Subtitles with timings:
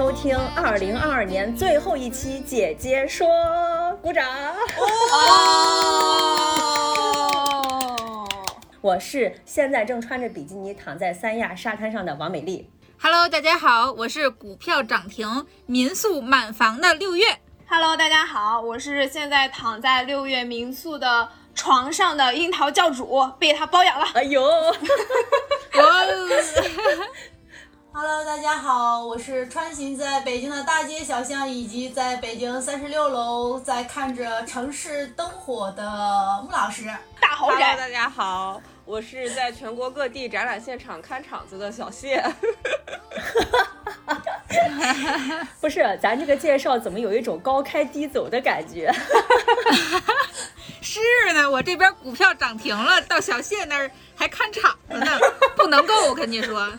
[0.00, 3.28] 收听二零二二年最后一期，姐姐说，
[4.00, 4.24] 鼓掌。
[8.80, 12.70] 我是现在正穿着比基尼躺在三亚沙滩上的王美丽。
[12.98, 17.26] Hello，大家好，我是股票涨停、民宿满房的六月。
[17.68, 24.06] Hello，大家好，我是现在躺在六月民宿的床上的樱桃教主，被他包养了。
[24.14, 24.42] 哎呦
[27.92, 36.84] ，Hello，大家好，我是穿行在北京的大街小巷，以及在北京三十六楼在看着城市灯火的穆老师。
[37.20, 37.72] 大豪宅。
[37.72, 42.22] Hello，大家好，我是在全国各地展览现场看场子的小谢。
[45.60, 48.92] 不是，咱这个介绍怎么有一种高开低走的感觉？
[50.80, 51.00] 是
[51.34, 55.18] 呢，我这边股票涨停了，到小谢那儿还看场子呢，
[55.56, 56.72] 不能够，我跟你说。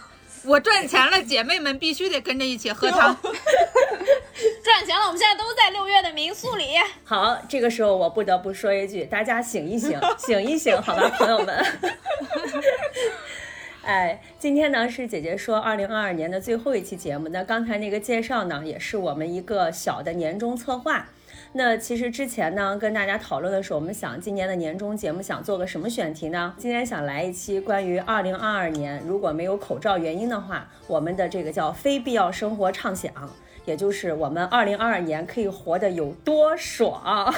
[0.43, 3.15] 我赚钱了，姐妹们必须得跟着一起喝汤。
[4.63, 6.73] 赚钱了，我们现在都在六月的民宿里。
[7.03, 11.65] 好，这个时候我不得不说一句，大家醒一醒，醒一醒，好吧，朋友们。
[13.83, 17.27] 哎，今天呢是姐姐说二零二二年的最后一期节目。
[17.29, 21.09] 那刚才那个介绍呢，也是我们一个小的年终策划。
[21.53, 26.53] 那其实之前呢，跟大家讨论的时候，我们想今年的年终节目想做个什么选题呢？
[26.57, 33.11] 今天想来一期关于二零二二年如果没有口罩原因的话，我们的这个叫非必要生活畅想，
[33.65, 37.33] 也就是我们二零二二年可以活得有多爽。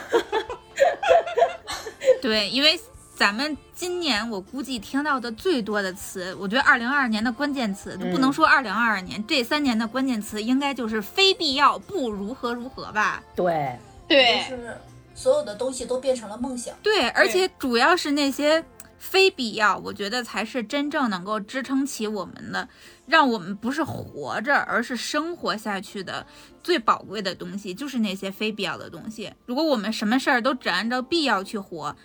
[2.21, 2.79] 对，因为
[3.15, 13.23] 咱们今年我估计听到的最多的词，我觉得二零二二年的关键词都不能说二零二二年这三年的关键词，应该就是非必要不如何如何吧？
[13.35, 13.75] 对。
[14.07, 14.77] 对，就是
[15.13, 16.75] 所有的东西都变成了梦想。
[16.83, 18.63] 对，而且主要是那些
[18.97, 22.67] 非必要，我觉得才是真正能够支撑起我们的，
[23.05, 26.25] 让我们不是活着，而是生活下去的
[26.61, 29.31] 最宝贵的东西，就是那些非必要的东西。
[29.45, 31.95] 如果我们什么事儿都只按照必要去活。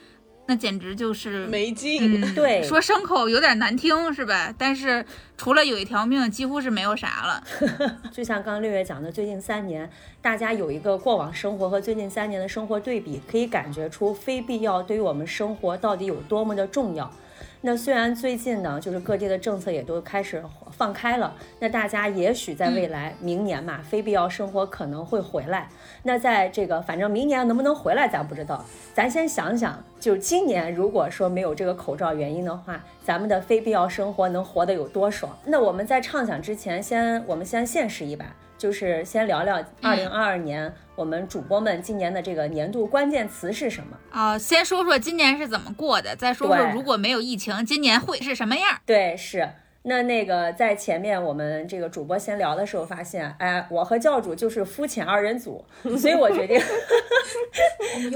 [0.50, 4.53] 那简直就是没劲，对，说牲口有点难听是吧？
[4.56, 5.04] 但是
[5.36, 7.44] 除了有一条命，几乎是没有啥了。
[8.10, 9.91] 就像刚刚六月讲的，最近三年，
[10.22, 17.12] 大家有一个过往生活和最近三年的生活对比，可以感觉出非必要对于我们生活到底有多么的重要。
[17.60, 25.68] 那虽然最近呢，就是各地的政策也都开始放开了，那大家也许在未来明年嘛，非必要生活可能会回来。
[26.04, 28.64] 那在这个反正明年能不能回来咱不知道，
[28.94, 35.36] 咱先想想，就是今年如果说没有这个口罩原因的话，咱们的非必要生活能活得有多爽？
[35.44, 38.26] 那我们在畅想之前，先我们先现实一把。
[38.56, 44.36] 就是先聊聊二零二二年我们主播们今年的这个年度关键词是什么啊？
[44.36, 48.81] 先说说今年是怎么过的，再说说如果没有疫情，今年会是什么样？
[48.84, 49.48] 对，是
[49.82, 55.64] 那那个在前面我们这个主播闲聊的时候发现，哎，我和教主就是肤浅二人组，
[55.97, 56.60] 所以我决定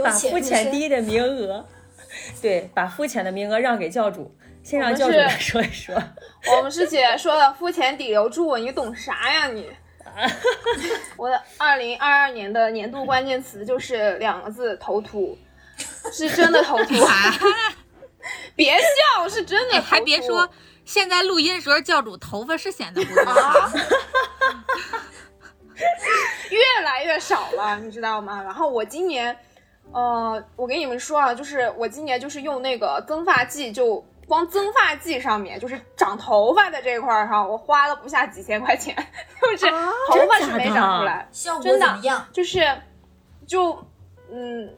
[0.03, 1.65] 把肤浅第一的名额，
[2.43, 5.95] 对，把肤浅的名额让给教主，先让教主来说一说。
[6.57, 9.71] 我们师姐说的肤浅底留住，你懂啥呀你？
[11.17, 15.37] 我的二零二二年的年度关键词就是两个字：头秃，
[16.13, 16.95] 是真的头秃。
[18.55, 19.81] 别笑，是真的。
[19.81, 20.49] 还别说，
[20.85, 23.21] 现在录音的时候教主头发是显得不秃，
[26.51, 28.43] 越来越少了，你知道吗？
[28.43, 29.37] 然后我今年，
[29.93, 34.05] 呃，我跟你们说啊，就是我今年就是用那个增发剂就。
[34.29, 38.97] 光增发剂上面就是长头发的这块儿哈，我花了不下几千块钱，
[39.51, 39.71] 就是
[40.09, 42.27] 头发是没长出来，效果怎么样？
[42.33, 42.61] 就是，
[43.47, 43.85] 就，
[44.31, 44.75] 嗯，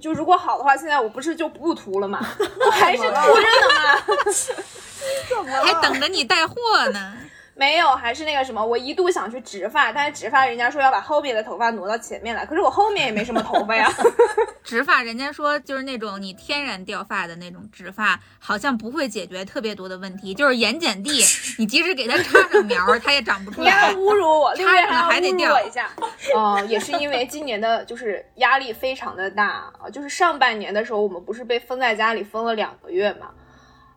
[0.00, 2.18] 就如果好的话，现在我不是就不涂了吗？
[2.64, 5.62] 我还是涂着呢吗？
[5.64, 6.54] 还等着你带货
[6.92, 7.16] 呢。
[7.58, 13.90] 没有，还是那个什么，我一度想去植发，但是植发人家说要把后面的头发挪到前面来，可是我后面也没什么头发呀。
[14.62, 21.10] 植发人家说就是那种你天然掉发的那种植发，好像不会解决特别多的问题，就是盐碱地，
[21.58, 23.66] 你即使给它插上苗，它也长不出来。
[23.70, 25.88] 你还侮辱我，插上了还得掉一下。
[26.34, 33.30] 哦，也是因为今年的就是压力非常的大啊，就是上半年的时候我们不是被封在家里封了两个月嘛。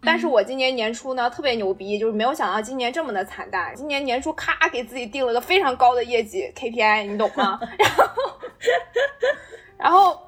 [0.02, 3.76] 但是我今年年初呢特别牛逼，就是没有想到今年这么的惨淡。
[3.76, 7.60] 今年年初咔给自己定了个非常高的业绩 KPI，你懂吗？
[7.60, 8.14] 然后，
[9.78, 10.20] 然后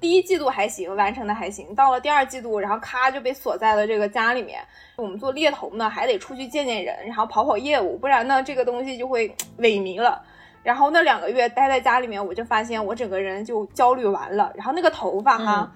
[0.00, 1.74] 第一季度还行，完成的还行。
[1.74, 4.60] 到了第二季度，然后咔就被锁在了这个家里面。
[4.96, 10.22] 我们做猎头呢，还得出去见见人，然后跑跑业务，不然呢这个东西就会萎靡了。
[10.62, 14.52] 然后那两个月待在家里面，我就发现我整个人就焦虑完了。
[14.54, 15.72] 然后那个头发哈。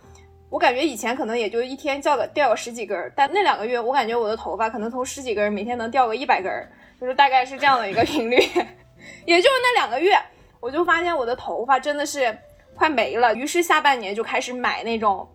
[0.51, 8.37] 我感觉以前可能也就一天掉个掉个十几根儿，但那两个月我感觉我的头发可能从十几根每天能掉个一百根儿，就是大概是这样的一个 频率。
[9.25, 10.19] 也就是那两个月，
[10.59, 12.37] 我就发现我的头发真的是
[12.75, 13.35] 快没了。
[13.35, 15.29] 于是下半年就开始买那种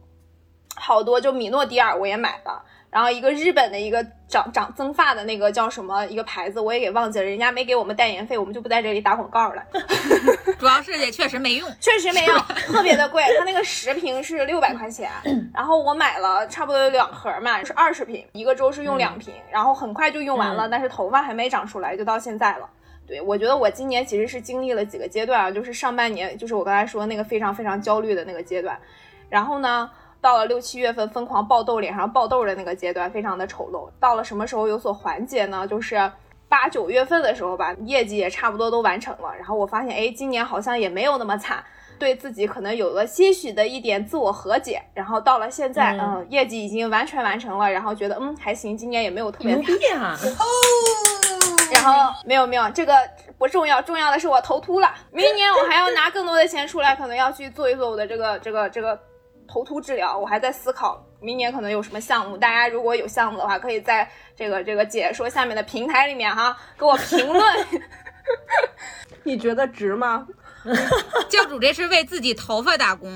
[0.75, 2.63] 好多，就米诺地尔我也买了。
[2.93, 9.63] 然后一个日本的一个长长增发的那个叫什么一个牌子，我也给忘记了，人家没给我们代言费，我们就不在这里打广告了。
[10.59, 12.37] 主要是也确实没用，确实没用，
[12.67, 15.09] 特别的贵，它那个十瓶是六百块钱，
[15.51, 22.69] 然后我买了差不多有两盒嘛，是二十瓶，一个周是用两瓶，然后很快就用完了，但是头发还没长出来，就到现在了。
[23.07, 28.77] 对我觉得我今年其实是经历了几个阶段啊，就是上半年就是我刚才说那个非常非常焦虑的那个阶段，
[29.29, 29.89] 然后呢。
[30.23, 33.89] 到了六七月份，疯狂爆痘，脸上爆痘的那个阶段，非常的丑陋。
[33.99, 35.67] 到了什么时候有所缓解呢？
[35.67, 36.09] 就是
[36.47, 39.35] 八九月份的时候吧，业绩也差不多都完成了。
[39.35, 41.61] 然后我发现，哎，今年好像也没有那么惨，
[41.99, 44.81] 对自己可能有了些许的一点自我和解。
[44.93, 50.17] 然后到了现在，嗯，业绩已经完全完成了，然后觉得，嗯，还行，今年也没有特别惨啊。
[50.39, 50.45] 哦。
[51.73, 52.93] 然后没有没有，这个
[53.37, 54.89] 不重要，重要的是我头秃了。
[55.11, 58.97] 明年我还要拿更多的钱出来，可能要去做一做我的这个这个这个。
[59.47, 62.37] 头秃治疗，我还在思考明年可能有什么项目。
[62.37, 67.43] 大家如果有项目的话，可以在这个这个解说下面的平台里面哈给我评论。
[69.23, 70.27] 你觉得值吗？
[71.29, 73.11] 教主这是为自己头发打工，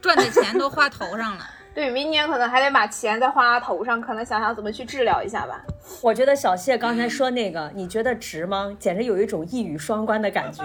[0.00, 1.44] 赚的钱都花头上了。
[1.74, 5.62] 对，明年可能还得把钱再花头上，可能想想怎么去治疗一下吧。
[6.02, 8.76] 我觉得小谢刚才说那个，你觉得值吗？
[8.80, 10.64] 简直有一种一语双关的感觉。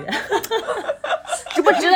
[1.54, 1.88] 值不值？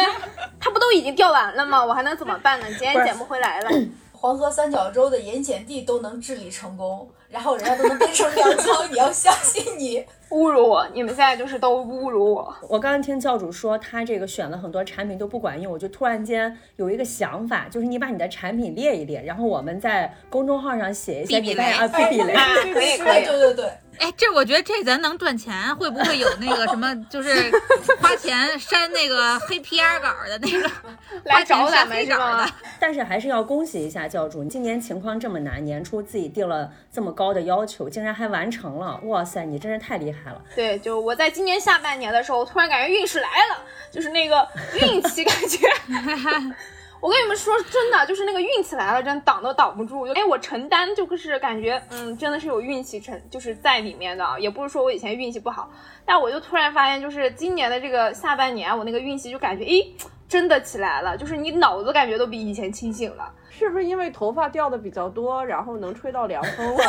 [0.60, 1.84] 它不都已经掉完了吗？
[1.84, 2.66] 我还能怎么办呢？
[2.80, 3.70] 捡也捡不回来了。
[4.20, 10.04] 黄河三角洲的盐碱地都能治理成功，然后人家都能变成粮仓， 你要相信你。
[10.32, 10.86] 侮辱我！
[10.92, 12.54] 你们现在就是都侮辱我。
[12.68, 22.34] 我刚刚听教主说他这个选了很多产品都不管用，我就突然间有一个想法，就是你把你的产品列一列，然后我们在公众号上写一些比雷啊，比 雷。
[22.74, 23.72] 可以可以，对对对。
[24.00, 27.52] 哎，这我觉得这咱能赚钱，会不会有那个什么，就是
[28.00, 30.70] 花钱删那个黑 PR 稿的那个，
[31.26, 32.50] 来找咱们是吗？
[32.80, 40.42] 但是还是要恭喜一下教主，今年情况这么难，年初自己定了这么高的要求，竟然还完成了，哇塞，你真是太厉害了。
[40.56, 44.48] 对，就我在今年下半年的时候，突然感觉运势来了，就是那个
[44.80, 45.68] 运气感觉。
[47.00, 50.02] 我跟你们说真的，就是那个运气来了，真挡都挡不住。
[50.14, 54.26] 哎，我承担就是感觉，嗯，真的是有运气成，就是在里面的。
[54.40, 55.70] 也不是说我以前运气不好，
[56.06, 59.86] 但我就突然发现，就是今年的这个下半年，我那个运气就感觉，哎，
[60.28, 61.16] 真的起来了。
[61.16, 63.32] 就是你脑子感觉都比以前清醒了。
[63.58, 66.84] 是不是因为头发掉的比较多，然后能吹到凉风了？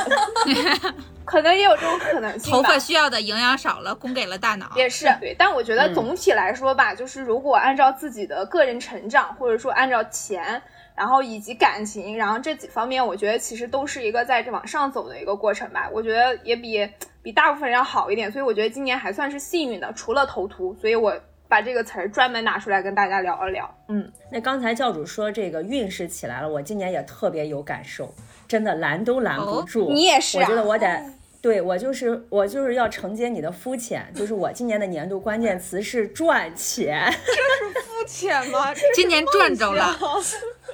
[1.24, 2.52] 可能也有这种可能性。
[2.52, 4.70] 头发需要的营养少了，供给了大脑。
[4.76, 10.62] 也是对，但我觉得总体来说吧，就是如果按照自己的个人成长，或者说按照钱，
[10.94, 15.88] 然后以及感情，然后这几方面，我觉得其实都是一个在这往上走的一个过程吧。
[15.90, 16.87] 我觉得也比
[17.22, 21.18] 比大部分人要好一点，所以我觉得今年还算是幸运的，除了头秃，所以我。
[21.49, 23.75] 把这个词儿专门拿出来跟大家聊一聊。
[23.88, 28.14] 嗯，那刚才教主说这个运势起来了，我今年也特别有感受，
[28.47, 29.90] 真的拦都拦不住。
[29.90, 31.02] 你也是，我觉得我得，
[31.40, 37.02] 对我就是我就是要承接你的肤浅，就是我今年的年度关键词是赚钱。
[37.25, 38.75] 这是肤浅吗？
[38.95, 39.97] 今年赚着了。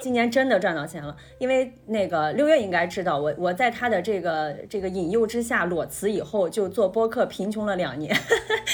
[0.01, 8.15] 今年真的赚到钱了，因为那个六月应该知道，我我在他的这个这个引诱之下裸辞以后，就做播客贫穷了两年，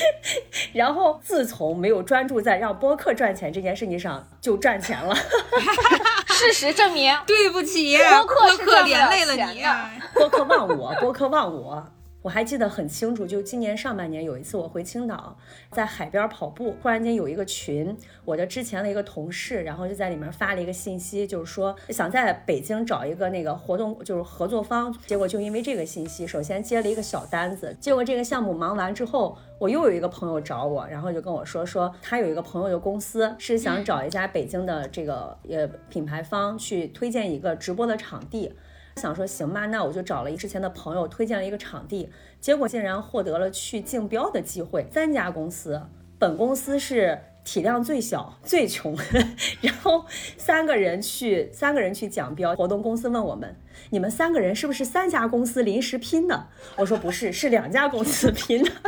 [0.72, 5.14] 然后自从没有专注在让播客赚钱这件事情上，就赚钱了。
[6.26, 9.62] 事实证明，对不起，播客连累了你，
[10.14, 11.86] 播客忘我，播客忘我。
[12.22, 15.38] 我还记得很清楚，就今年上半年有一次，我回青岛，
[15.70, 17.96] 在海边跑步，忽然间有一个群，
[18.26, 24.94] 我的之前的一个同事，然后就在里面发了一个信息，就是说想在北京找一个那个活动，就是合作方。
[25.06, 27.74] 结果就因为这个信息，首先接了一个小单子。
[27.80, 38.52] 结果这个项目忙完之后，我又有一个朋友找我，然后就跟我说，说他有一个朋友的公司是想找一家北京的这个呃品牌方去推荐一个直播的场地。
[38.97, 44.87] 想说行吧，那我就找了一之前的朋友推荐了一个场地，结果竟然获得了去竞标的机会。
[44.92, 45.82] 三家公司，
[46.18, 48.97] 本公司是体量最小、最穷，
[49.62, 50.04] 然后
[50.37, 53.56] 三个人去三个人去讲标，活动公司问我们，
[53.90, 56.49] 你们三个人是不是三家公司临时拼的？
[56.76, 58.70] 我说不是，是两家公司拼的。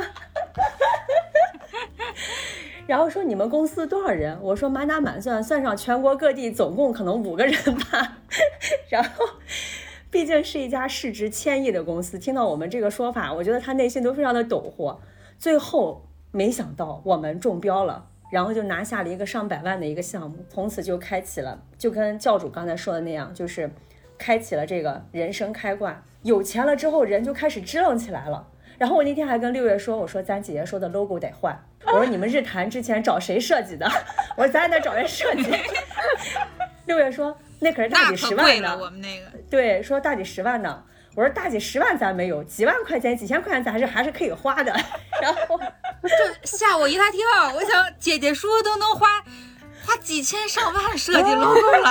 [2.87, 4.37] 然后说你们公司多少人？
[4.43, 8.19] 我说满打满算，算上全国各地，总共可能五个人吧。
[8.91, 9.25] 然后，
[10.13, 15.01] 毕竟是一家市值千亿的公司，听到我们这个说法，我觉得他内心都非常的抖豁。
[15.39, 23.71] 最后没想到我们中标了，然后就拿下了一个上百万的一个项目，从此就开启了，就跟教主刚才说的那样，就是
[24.19, 26.05] 开启了这个人生开挂。
[26.23, 28.47] 有钱了之后，人就开始支棱起来了。
[28.77, 31.59] 然后我那天还跟六月说，我说咱姐姐说的 logo 得换。
[31.87, 33.89] 我说你们日坛之前找谁设计的？
[34.37, 35.51] 我说咱也得找人设计。
[36.85, 38.77] 六月说那可是大几十万呢。
[38.79, 40.83] 我们那个对，说大几十万呢。
[41.15, 44.73] 我说大几十万咱没有，几万块钱、几千块钱咱还是还是可以花的。
[45.21, 45.59] 然后
[46.03, 46.09] 就
[46.45, 47.21] 吓我一大跳，
[47.55, 49.23] 我想姐姐说都能花
[49.85, 51.91] 花几千上万设计 logo 了，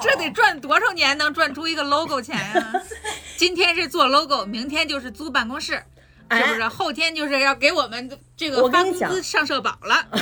[0.00, 2.82] 这得赚多少年能赚出一个 logo 钱呀？
[3.38, 5.82] 今天是做 logo，明天就是租办公室。
[6.30, 10.04] 是不是后天就是要给我们这个发工资上社保了？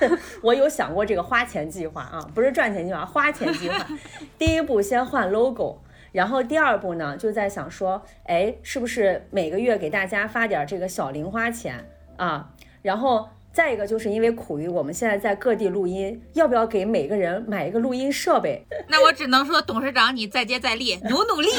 [0.42, 3.86] 我有想过这个花钱计划啊，不是赚钱计划，花钱计划。
[4.38, 5.78] 第一步先换 logo，
[6.12, 12.50] 然后第二步呢，就在想说，哎，是不是每个月给大家发点这个小零花钱啊？
[12.82, 13.28] 然后。
[13.52, 18.64] 再一个就是因为苦于我们现在在各地录音，要不要给每个人买一个录音设备？
[18.86, 21.50] 那我只能说，董事长你再接再厉，努努力。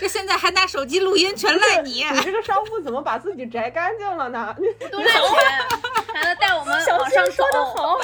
[0.00, 2.02] 这现在还拿手机录音，全赖你。
[2.04, 4.56] 你这个商户怎么把自己摘干净了呢？
[4.90, 5.20] 都赖钱，
[6.18, 7.98] 还能带我们往上说的好，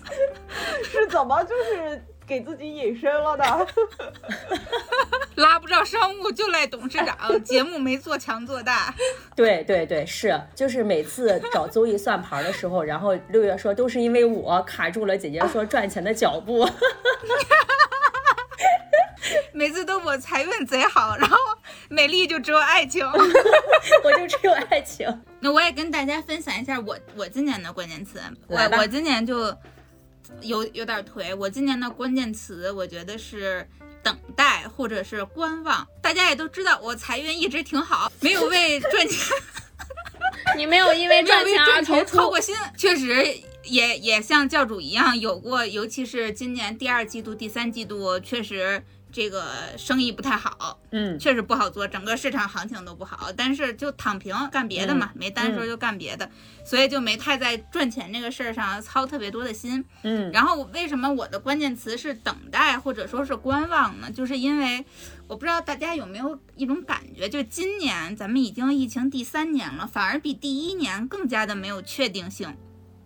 [0.84, 2.04] 是怎么就是？
[2.24, 3.44] 给自己隐身了的，
[5.34, 8.94] 拉不着商务就赖董事长， 节目没做强做大。
[9.34, 16.64] 对对对，是，就是每次找邹毅算盘的时候，然后六月说都是因为我卡住了姐姐说赚钱的脚步，
[19.52, 21.36] 每次都我财运贼好，然后
[21.88, 23.06] 美丽就只有爱情，
[24.04, 25.06] 我就只有爱情。
[25.40, 29.56] 那我也跟大家分享一下我我今年的关键词，我我今年就。
[30.40, 33.68] 有有点颓，我今年的关键词我觉得是
[34.02, 35.86] 等待或者是观望。
[36.00, 39.36] 大家也都知道，我财运一直挺好，没有为赚钱，
[40.56, 43.22] 你没有因为赚钱而操过心，确实
[43.64, 48.82] 也也像教主一样有过，尤其是今年第二季度、第三季度，确实。
[49.12, 49.44] 这个
[49.76, 53.30] 生意不太好，嗯，确实不好做，整个市场行情都不好。
[53.36, 56.28] 但是就躺平干别的嘛，没单时候就干别的，
[56.64, 60.32] 所以就没太在赚钱这个事儿上操特别多的心，嗯。
[60.32, 64.10] 然后为什么我的关键词是等待或者说是观望呢？
[64.10, 64.84] 就是因为
[65.28, 72.56] 我不知道大家有没有一种感觉，就今年咱们已经疫情第三年了，反而比第一年更加的没有确定性，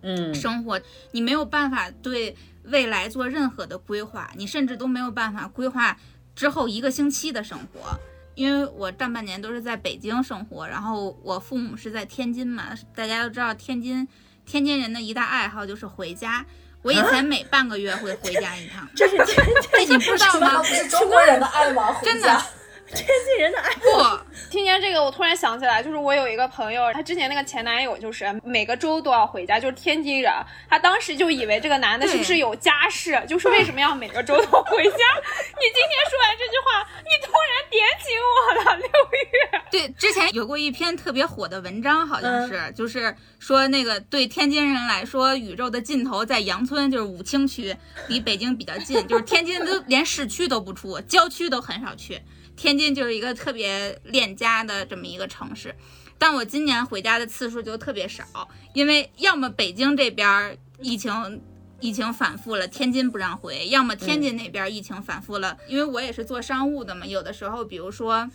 [0.02, 2.36] 嗯，生活你没有办法对。
[2.66, 5.96] 未来做任何的规划，你甚至都没有办法规划
[6.34, 7.98] 之后一个星期的生活，
[8.34, 14.06] 因为我上半年都是在北京生活，然后我父母是在天津嘛，大家都知道天津，
[14.44, 16.44] 天津人的一大爱好就是回家，
[16.82, 19.26] 我以前每半个月会回家一趟，这是天
[19.86, 20.62] 津， 你不知道吗？
[20.62, 21.96] 是中国人的爱吗？
[22.02, 22.42] 真的。
[22.94, 30.32] 天津人的爱不，听见这个，我突然想起来，就是我有一个朋友，她之前那个前男友就是每个周都要回家，就是天津人。
[30.70, 34.90] 她当时就以为这个男的是不是有家室，就是为什么要每个周都回家？
[35.58, 39.62] 你今天说完这句话，你突然点醒我了，六月。
[39.70, 47.76] 对，之前有过一篇特别火的文章，好像是，就是说那个对天津人来说，宇宙的尽头在杨村，就是武清区，
[48.06, 52.22] 离北京比较近，就是天津都连市区都不出，郊区都很少去。
[52.56, 55.74] 天津就是一个特别恋家的这么一个城市，
[56.18, 58.24] 但我今年回家的次数就特别少，
[58.72, 61.40] 因为要么北京这边疫情
[61.80, 68.30] 疫情反复了，天津不让回；要么天津那边疫情反复了，因为我也是做商务的嘛，有的时候比如说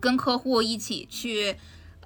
[0.00, 1.56] 跟客户一起去。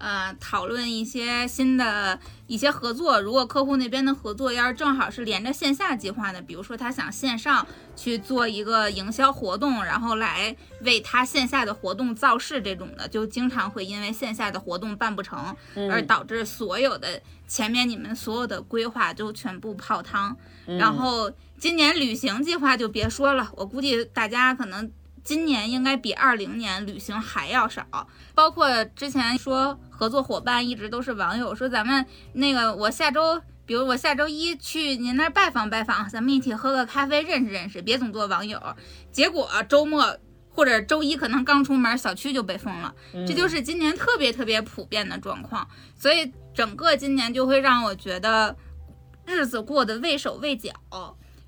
[0.00, 3.21] 呃，讨论一些新的一些合作。
[3.21, 15.54] 如果客户那边的合作要是正好是连着线下计划的，比如说他想线上去做一个营销活动，然后来为他线下的活动造势这种的，就经常会因为线下的活动办不成，
[15.90, 20.35] 而导致所有的前面你们所有的规划就全部泡汤。
[20.64, 24.90] 然后今年旅行计划就别说了，我估计大家可能。
[25.22, 38.60] 今年应该比二零年旅行还要少，包括之前说合作伙伴一直都是网友，说咱们那个我下周，比如我下周一去您那儿拜访拜访，咱们一起喝个咖啡认识认识，别总做网友。
[39.12, 40.16] 结果周末
[40.48, 45.68] 或者周一可能刚出门，小区就被封了，嗯这就是今年特别特别普遍的状况。
[45.96, 48.56] 所以整个今年就会让我觉得
[49.26, 50.72] 日子过得畏手畏脚，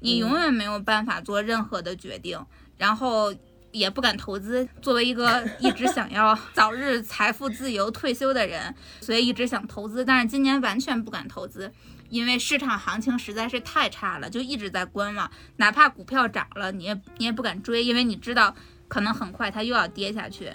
[0.00, 2.38] 你永远没有办法做任何的决定，
[2.76, 3.34] 然后。
[3.72, 4.68] 也不敢投资。
[4.80, 11.72] 作为一个一直想要早日财富自由退休的人，所以一直想投资，但是今年完全不敢投资，
[12.08, 15.30] 因为市场行情实在是太差了，就一直在观望。
[15.56, 18.54] 哪怕股票涨了，你也你也不敢追，因为你知道
[18.86, 20.52] 可能很快它又要跌下去。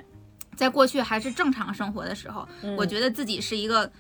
[0.55, 2.47] 在过去还是正常生活的时候，
[2.77, 3.91] 我觉得自己是一个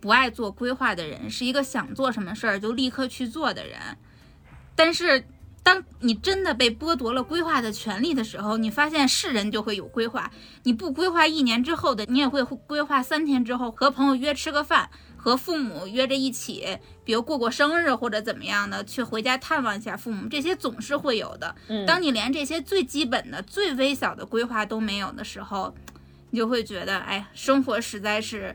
[0.00, 3.80] 不爱做规划的人，是一个想做什么事儿就立刻去做的人。
[4.76, 5.24] 但是，
[5.64, 10.30] 当你真的被剥夺了规划的权利的时候，你发现是人就会有规划。
[10.62, 21.56] 你不规划一年之后的，你也会规划三天之后和朋友约吃个饭，和父母约着一起，比如过过生日或者怎么样的，去回家探望一下父母，这些总是会有的。
[21.86, 25.74] 当你连这些最基本的、最微小的规划都没有的时候，
[26.30, 28.54] 你就会觉得，哎，生活实在是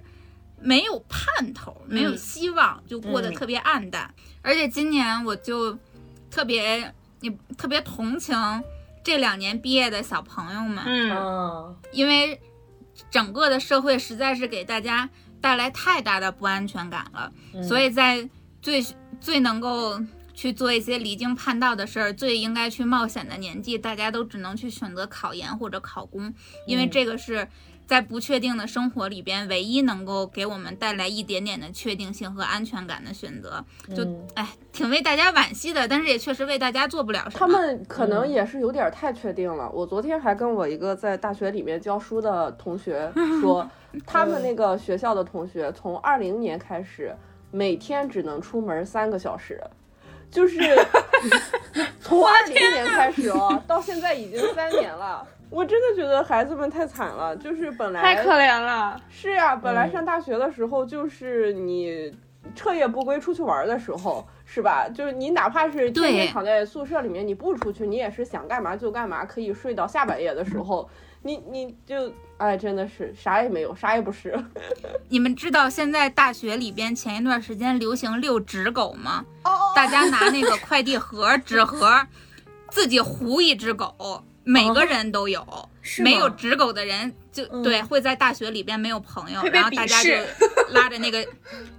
[0.62, 4.14] 没有盼头，没有希望，就过得特别暗淡。
[4.44, 5.76] 而且今年我就
[6.30, 8.36] 特别，你特别同情
[9.04, 11.76] 这两年毕业的小朋友们，嗯，嗯。
[11.92, 12.40] 因为
[13.10, 15.10] 整个的社会实在是给大家
[15.42, 17.32] 带来太大的不安全感了，
[17.64, 18.30] 所以在
[18.62, 18.86] 最
[19.20, 20.00] 最能够
[20.34, 26.34] 去做一些离经叛道的事儿，最应该去冒险的年纪，大家都只能去选择考研或者考公，
[26.66, 27.48] 因为这个是。
[27.90, 33.66] 在不确定的生活里边，唯一能够给我们带来一点点的确定性和安全感的选择，
[33.96, 37.40] 就嗯哎，挺为大家惋惜的，但是也确实为大家做不了什么。
[37.40, 39.68] 他们可能也是有点太确定了。
[39.72, 43.68] 我昨天还跟我一个在大学里面教书的同学 说，
[44.06, 47.16] 他们那个学校的同学从二零年开始，
[47.50, 49.60] 每天只能出门三个小时，
[50.30, 50.60] 就是
[52.00, 55.28] 从二零年开始哦，到现在已经三年了。
[55.50, 59.00] 我真的觉得孩子们太惨了，就是本来太可怜了。
[59.10, 62.14] 是呀、本来上大学的时候就是你
[62.56, 64.88] 彻夜不归出去玩的时候，是吧？
[64.88, 70.88] 就是你哪怕是天天躺在宿舍里面，你不出去，你也是想干嘛就干嘛，可以睡到下半夜的时候，
[71.24, 74.38] 你你就哎，真的是啥也没有，啥也不是。
[75.10, 79.26] 你们知道现在大学里边前一段时间流行遛纸狗吗？
[79.44, 82.00] 哦大家拿那个快递盒、纸盒，
[82.70, 85.46] 自己糊一只狗，每个人都有。
[86.04, 90.12] 没有直狗的人就、嗯对会在大学里边没有朋友，然后大家就
[90.72, 91.26] 拉着那个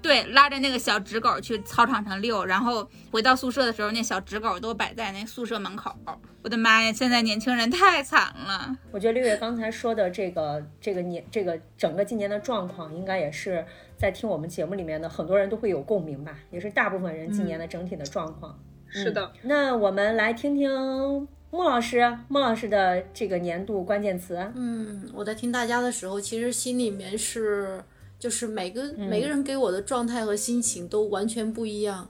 [0.02, 5.94] 对拉着那个小直狗去操场上遛，然后回到宿舍的时候，那小直狗都摆在那宿舍门口。
[6.42, 8.76] 我的妈呀，现在年轻人太惨了。
[8.90, 13.64] 我觉得六月刚才说的这个这个年这个整个今年的状况，应该也是
[13.96, 18.58] 在听我们节目里面的很多人都会有共鸣吧，也是大部分人今年的整体的状况。
[18.88, 24.36] 是的，那我们来听听穆老师，穆老师的这个年度关键词。
[24.54, 27.82] 嗯，我在听大家的时候，其实心里面是，
[28.18, 32.08] 就是每个、每个人给我的状态和心情都完全不一样。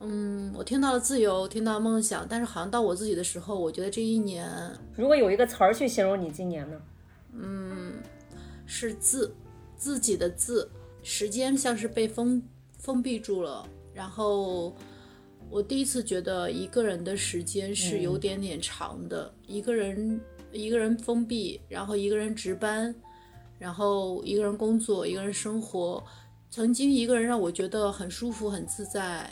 [0.00, 4.46] 嗯，我听到了自由，听到了梦想，但是好像到我自己的时候，我觉得这一年
[4.94, 6.80] 如果有一个词儿去形容你今年呢？
[7.32, 7.92] 嗯
[8.66, 9.34] 是自
[9.76, 10.70] 自己的自，
[11.02, 12.42] 时间像是被封
[12.78, 13.66] 封闭住了。
[13.92, 14.74] 然后
[15.50, 20.20] 我第一次觉得一个人的时间是有点点长的，一个人
[20.52, 22.94] 一个人封闭，然后一个人值班，
[23.58, 26.02] 然后一个人工作，一个人生活。
[26.50, 29.28] 曾经一个人让我觉得很舒服、很自在，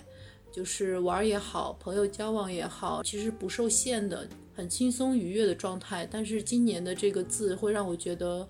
[0.52, 6.07] 就是玩儿也好，朋友交往也好，其实不受限的，很轻松愉悦的状态。
[6.11, 8.48] 但是今年的这个字会让我觉得。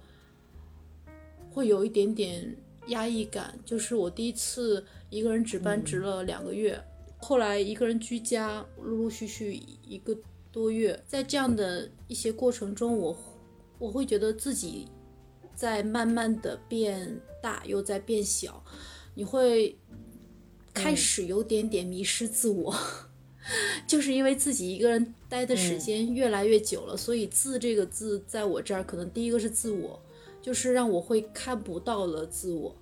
[1.50, 2.54] 会有一点点
[2.88, 6.80] 压抑感，就是我第一次一个人值班值了两个月，
[7.18, 10.16] 后来一个人居家，陆陆续续一个
[10.50, 13.16] 多月，在这样的一些过程中，我
[13.78, 14.88] 我会觉得自己
[15.54, 18.64] 在慢慢的变大，又在变小，
[19.14, 19.76] 你会
[20.72, 22.74] 开始有点点迷失自我。
[23.86, 29.98] 就是因为自己一个人待的时间越来越久了，所以“自”这个字在我这儿，可能第一个是自我，
[30.42, 32.76] 就是让我会看不到了自我。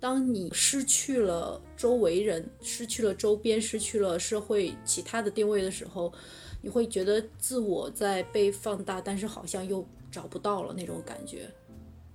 [0.00, 6.10] 当你失去了周围人，失去了周边，失去了社会其他的定位的时候，
[6.62, 11.50] 你会觉得自我在被放大，但是好像又找不到了那种感觉。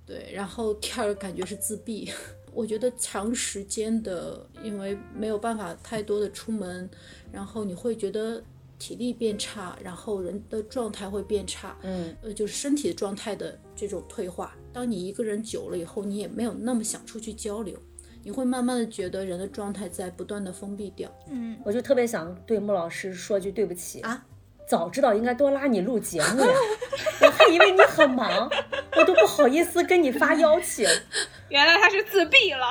[0.04, 2.10] 对，然后第二个感觉是自闭。
[2.52, 6.88] 我觉得长时间的，因为没有办法太多的出门，
[7.30, 8.42] 然后你会觉得
[8.78, 14.54] 体力变差，然后人的状态会变差，嗯，呃，就是身体状态的这种退化。
[14.72, 17.76] 当你一个人久了以后，你也没有那么想出去交流，
[18.22, 21.10] 你会慢慢的觉得人的状态在不断的封闭掉。
[21.30, 24.24] 嗯，我就特别想对穆老师说句对不起啊，
[24.68, 26.54] 早知道应该多拉你录节目呀，
[27.22, 28.50] 我还以为你很忙，
[28.96, 30.86] 我都不好意思跟你发邀请。
[31.48, 32.66] 原来他是自闭了。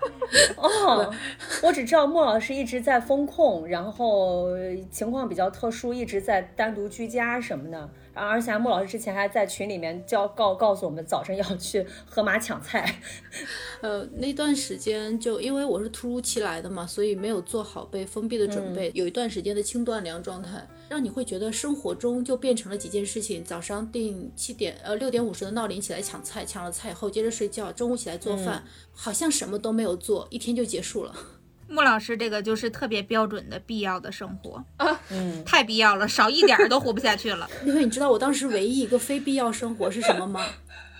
[0.56, 1.14] 哦，
[1.62, 4.48] 我只知道莫老师一直在风控，然后
[4.90, 7.88] 情况比较特殊，一直在单独居家什么的。
[8.18, 13.00] 而且莫老师之前还在群里面教告告诉我们，早晨要去河马抢菜。
[13.80, 31.14] 呃，那段时间就因为我是突如其来的嘛，所以没有做好被封闭的准备，有一段时间的轻断粮状态，让你会觉得生活中就变成了几件事情：早上定七点呃六点五十的闹铃起来抢菜，抢了菜以后接着睡觉，中午起来做饭，好像什么都没有做，一天就结束了。
[31.68, 34.64] 穆老师这个就是特别标准的必要的生活，
[35.10, 37.48] 嗯，太必要了，少一点儿都活不下去了。
[37.64, 40.44] 因为你知道我当时唯一一个非必要生活是什么吗？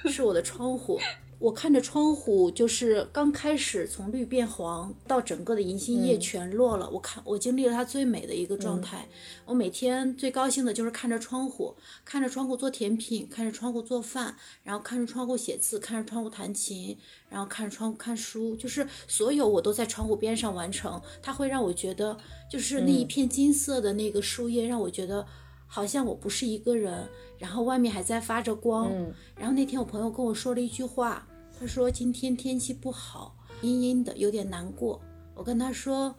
[0.04, 1.00] 是我的窗户。
[1.38, 6.90] 我看着窗户，就是刚开始从绿变黄，到整个的银杏叶全落了。
[6.90, 9.06] 我看我经历了它最美的一个状态。
[9.44, 16.98] 我每天最高兴的就是看着窗户，看着窗户做甜品，看着窗户做饭，然后看着窗户写字，看着窗户弹琴，
[17.30, 21.00] 然后看着窗户看书，就是所有我都在窗户边上完成。
[21.22, 22.18] 它会让我觉得，
[22.50, 25.24] 就是那一片金色的那个树叶，让我觉得
[25.68, 28.90] 好像我不是一个人，然后外面还在发着光。
[29.36, 31.28] 然后那天我朋友跟我说了一句话。
[31.60, 35.00] 他说今天天气不好，阴阴的，有点难过。
[35.34, 36.14] 我跟他说，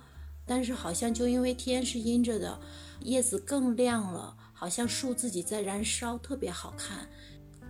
[0.45, 2.59] 但是好像就因为天是阴着的，
[3.03, 7.07] 叶子更亮了，好像树自己在燃烧，特别好看。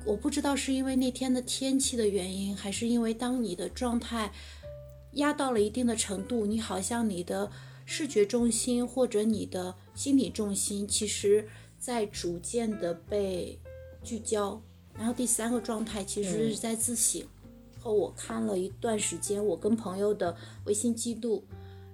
[0.03, 4.31] 我不知道是因为那天的天气的原因，还是因为当你的状态
[5.13, 7.51] 压到了一定的程度，你好像你的
[7.85, 11.47] 视觉重心或者你的心理重心，其实
[11.79, 13.57] 在逐渐的被
[14.03, 14.61] 聚焦。
[14.97, 17.23] 然后第三个状态其实是在自省。
[17.81, 21.41] 后我看了一段时间我跟朋友的微信记录，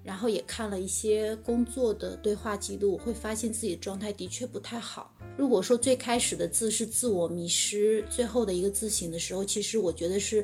[0.04, 5.13] 然后也看了一些工作的对话记录，会发现自己的状态的确不太好。
[5.38, 10.43] 如果说最开始的字是自我迷失，最后的一个自省的时候，其实我觉得是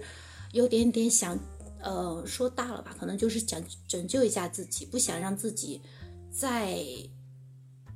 [0.52, 1.40] 有点点想，
[1.82, 5.82] 呃，说大了吧，可能就是想拯救一下自己，不想让自己
[6.30, 6.78] 再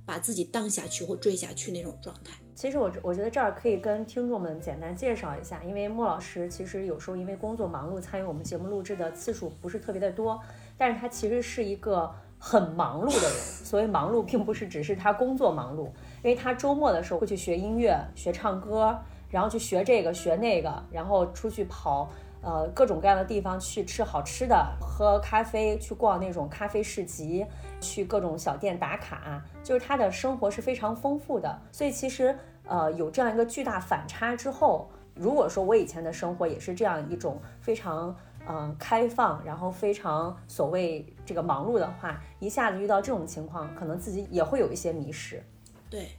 [0.05, 2.33] 把自己荡下去或坠下去那种状态。
[2.53, 10.39] 其实我我觉得这儿可以跟听众们简单介绍一下，因为莫老师其实有时候因为工作忙碌，参与我们节目录制的次数不是特别的多，
[10.77, 13.37] 但是他其实是一个很忙碌的人。
[13.37, 15.87] 所谓忙碌，并不是只是他工作忙碌，
[16.23, 18.97] 因为他周末的时候会去学音乐、学唱歌，
[19.29, 22.09] 然后去学这个学那个，然后出去跑
[22.45, 27.45] 呃各种各样的地方去吃好吃的、喝咖啡、去逛那种咖啡市集、
[27.81, 31.59] 去各种小店打卡，就是他的生活是非常丰富的。
[31.71, 38.15] 所以其实呃有这样一个巨大反差之后，如果说我以前的生活也是这样一种非常
[38.47, 45.43] 嗯、开放，然后非常所谓这个忙碌的话，一下子遇到这种情况，可能自己也会有一些迷失。
[45.89, 46.11] 对，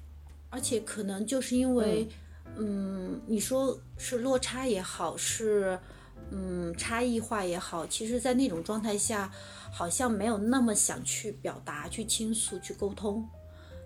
[0.51, 2.09] 而且可能就是因为，
[2.57, 5.79] 嗯，你说是落差也好，是
[6.31, 9.31] 嗯差异化也好，其实，在那种状态下，
[9.73, 13.27] 好像没有那么想去表达、去倾诉、去沟通，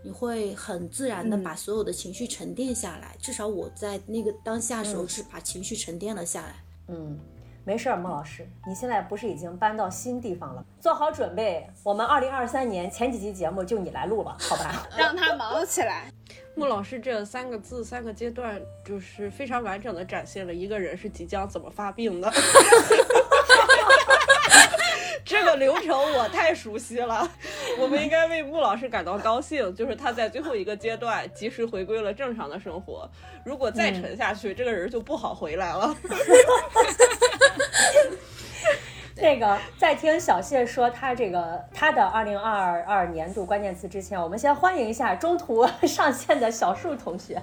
[0.02, 3.14] 你会很自然的把所有的情绪沉淀下来。
[3.20, 6.54] 至少我在那个当下时候是把情绪沉淀了下来。
[6.88, 7.18] 嗯，
[7.64, 10.64] 没事儿，孟老师，你现在不是已经搬到新地方了？
[10.80, 14.88] 做好准备，我们二零二三年前几期节目就你来录了，好吧？
[14.96, 16.10] 让他忙起来。
[16.54, 22.30] 穆老师这三个字三个阶段，就是非常完整的展现了一个人是即将怎么发病的。
[25.24, 27.30] 这个流程我太熟悉了，
[27.78, 33.08] 我们应该为穆老师感到高兴，就是他在最后一个阶段及时回归了正常的生活。
[33.44, 35.96] 如果再沉下去，这个人就不好回来了。
[39.20, 47.34] 那个在听小谢说他这个他的二零二二年度关键词之前，我们先欢迎一下中途 上线的小树同学。
[47.34, 47.42] 哇，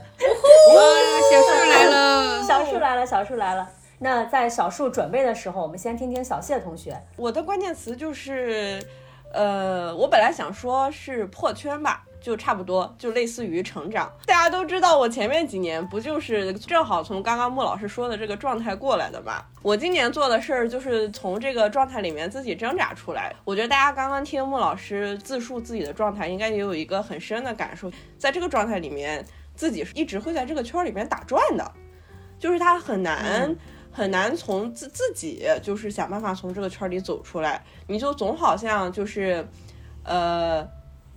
[1.32, 2.42] 小树来了！
[2.48, 3.70] 小树来了，小树来了。
[4.00, 7.00] 那在小树准备的时候，我们先听听小谢同学。
[7.16, 8.82] 我的关键词就是，
[9.32, 14.12] 呃，我本来想说是破圈吧，就差不多，就类似于成长。
[14.26, 19.44] 大家都知道，我前面几年不就是正好从刚刚穆老师说的这个状态过来的嘛？
[19.62, 23.36] 我今年做的事儿就是从这个状态里面自己挣扎出来。
[23.44, 29.26] 我觉得大家刚刚听穆老师自述自己的状态，应该也有一个很深的感受，在这个状态里面，
[29.56, 31.72] 自己是一直会在这个圈里面打转的，
[32.40, 33.56] 就是他很难。
[33.90, 39.44] 很难从自自己就是想办法从这个圈里走出来，你就总好像就是，
[40.04, 40.62] 呃，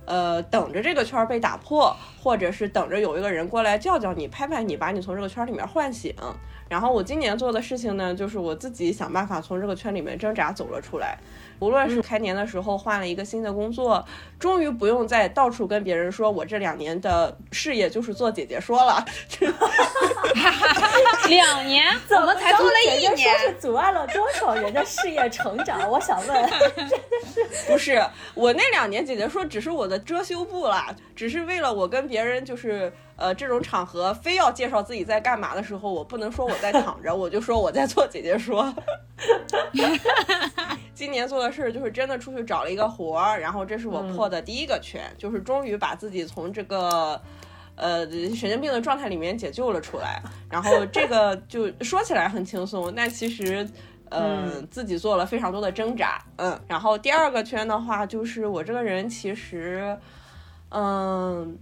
[0.05, 6.13] 呃，等着这个圈儿被打破，或者是等着有一个人过来叫叫你、拍拍你，把你从这个圈儿里面唤醒。
[6.67, 11.17] 然后我今年做的事情呢，就是我自己想办法从这个圈里面挣扎走了出来。
[11.61, 14.03] 无论是开年的时候换了一个新的工作，
[14.39, 19.05] 终于不用再到处跟别人说我这两年的事业就是做姐姐说了。
[21.29, 25.87] 两年，怎么才做了一说年，是阻碍了多少人的事业成长？
[25.87, 26.97] 我想问，真的
[27.55, 32.91] 是不是我那两年姐姐说只是我的遮羞布啦，只是为了我跟别人就是
[33.21, 38.73] 呃这种场合非要介绍自己在干嘛的时候，我不能说我在躺着，我就说我在做姐姐说。
[40.93, 47.21] 今年做的事儿就是真的出去找了一个活儿，然后这是我破的第一个圈，就是终于把自己从这个。
[47.75, 53.67] 呃，神经病的状态里面解救了出来，然后这个就说起来很轻松，但其实，
[54.09, 59.97] 呃，自己做了非常多的挣扎，嗯，然后第二个圈的话，就是我这个人其实，
[60.69, 61.57] 嗯，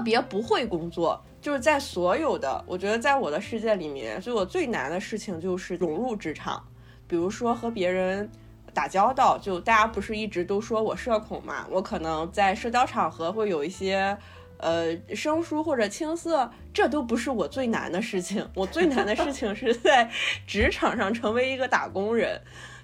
[0.00, 6.64] 别不会工作，就是在所有的，我觉得在我的世界里面，就我最难的事情就是融入职场，
[7.06, 8.30] 比如说和别人
[8.72, 14.16] 打交道，就大家不是一直都说我社恐嘛，我可能在社交场合会有一些。
[14.62, 18.46] 呃，生疏或者青涩，这都不是我最难的事情。
[18.54, 20.10] 我最难的事情是在
[20.46, 22.38] 职场上成为一个打工人。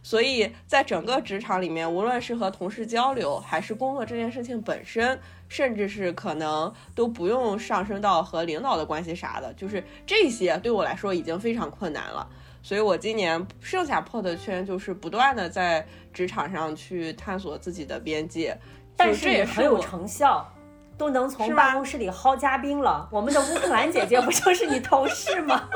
[0.07, 12.25] 所以在整个职场里面，无论是和同事交流，还是工作这件事情本身，甚至是可能都不用上升到和领导的关系啥的，就是这些对我来说已经非常困难了。
[12.63, 18.57] 所以我今年剩下破的圈就是不断的在职场上去探索自己的边界，
[18.97, 20.49] 但是也很有成效。
[20.97, 25.69] 都能从办公室里薅嘉宾了，我们的乌克兰姐姐不就是你同事吗？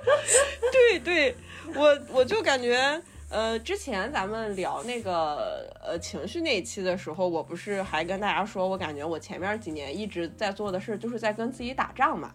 [0.72, 1.36] 对对，
[1.76, 12.32] 我我就感觉，呃，之前咱们聊那个呃情绪那一期的时候，我不是还跟大家说，我感觉我前面几年一直在做的事，就是在跟自己打仗嘛。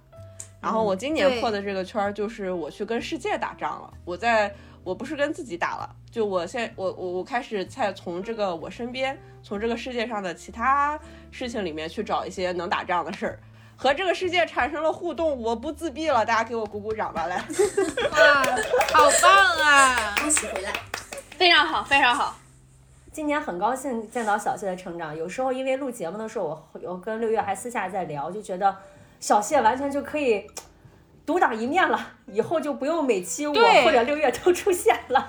[0.61, 3.93] 然后我今年破的这个圈儿，就是我去跟世界打仗了。
[4.03, 10.99] 我在我不是跟自己打了，就我现我我我开始在从这个我身边，从这个世界上的其他
[11.31, 13.39] 事情里面去找一些能打仗的事儿。
[13.81, 17.37] 和这个世界产生了互动，我不自闭了，大家给我鼓鼓掌吧，来！
[18.11, 18.43] 哇，
[18.93, 20.15] 好棒啊！
[20.19, 20.73] 恭喜回来！
[21.37, 22.37] 非常好，非常好。
[23.13, 25.15] 今年很高兴见到小谢的成长。
[25.15, 28.75] 有时候因为录节目的时候，我我跟六月还私下在聊，就觉得
[29.21, 30.45] 小谢完全就可以
[31.25, 35.25] 独当一面了，以后就不用每期我或者六月都出现了。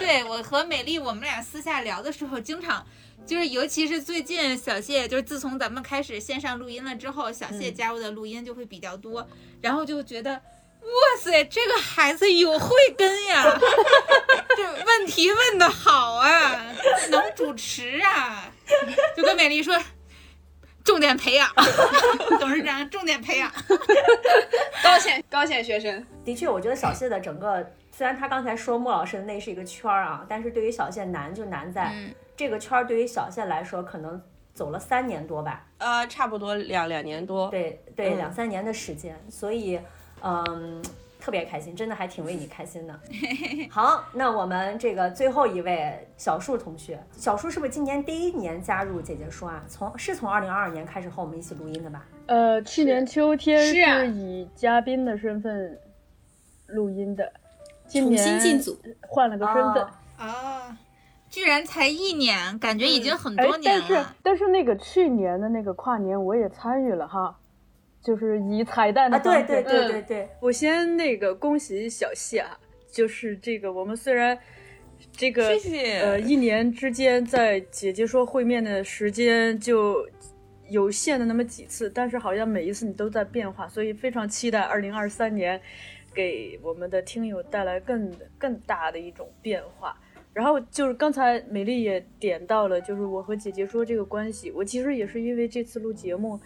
[0.00, 2.84] 对我和美丽，我们俩私下聊的时候，经常
[3.30, 9.24] 就是，尤其是最近小谢，就是自从咱们开始线上录音了之后，小谢加入的录音就会比较多，
[9.62, 10.90] 然后就觉得，哇
[11.20, 13.56] 塞，这个孩子有慧根呀，
[14.56, 16.74] 这问题问的好啊，
[17.10, 18.52] 能主持啊，
[19.16, 19.80] 就跟美丽说。
[20.82, 21.48] 重点培养，
[22.40, 23.52] 董事长重点培养。
[24.82, 27.64] 高显高显学生，的确，我觉得小谢的整个，
[27.94, 34.18] 虽然他刚才说莫老师的那是一个圈儿啊，但是对于小谢难就难在、嗯这个圈儿，对于小谢来说可能
[34.54, 37.50] 走了三年多吧，呃，差不多两两年多。
[37.50, 39.78] 对对，嗯两三年的时间，所以
[40.22, 40.82] 嗯，
[41.20, 42.98] 特别开心，真的还挺为你开心的。
[43.70, 49.62] 好，那我们这个最后一位小树同学，小树是不是今年第一年加入姐姐说啊？
[49.68, 52.06] 从是从二零二二年开始和我们一起录音的吧？
[52.24, 55.78] 呃，去年秋天是以嘉宾的身份
[56.68, 57.30] 录音的，
[57.86, 59.82] 今重年新进组，换了个身份。
[59.82, 60.76] 哦哦，
[61.30, 64.06] 居然才一年，感觉已经很哎多，年了但是。
[64.22, 67.38] 但是那个去年的那个跨年我也参与了哈，
[68.02, 69.46] 就是以彩蛋的啊，方式。
[69.46, 72.58] 对对对嗯对对，我先那个恭喜小谢啊，
[72.90, 74.36] 就是这个我们虽然
[75.12, 80.04] 这个谢谢呃一年之间在姐姐说会面的时间就
[80.68, 85.60] 有限的那么几次，但是好像每一次你都在变化，所以非常期待二零二三年
[86.12, 89.96] 给我们的听友带来更更大的一种变化。
[90.32, 96.38] 然后就是刚才美丽也点到了，就是我和姐姐说这个关系，我其实也是因为这次录节目，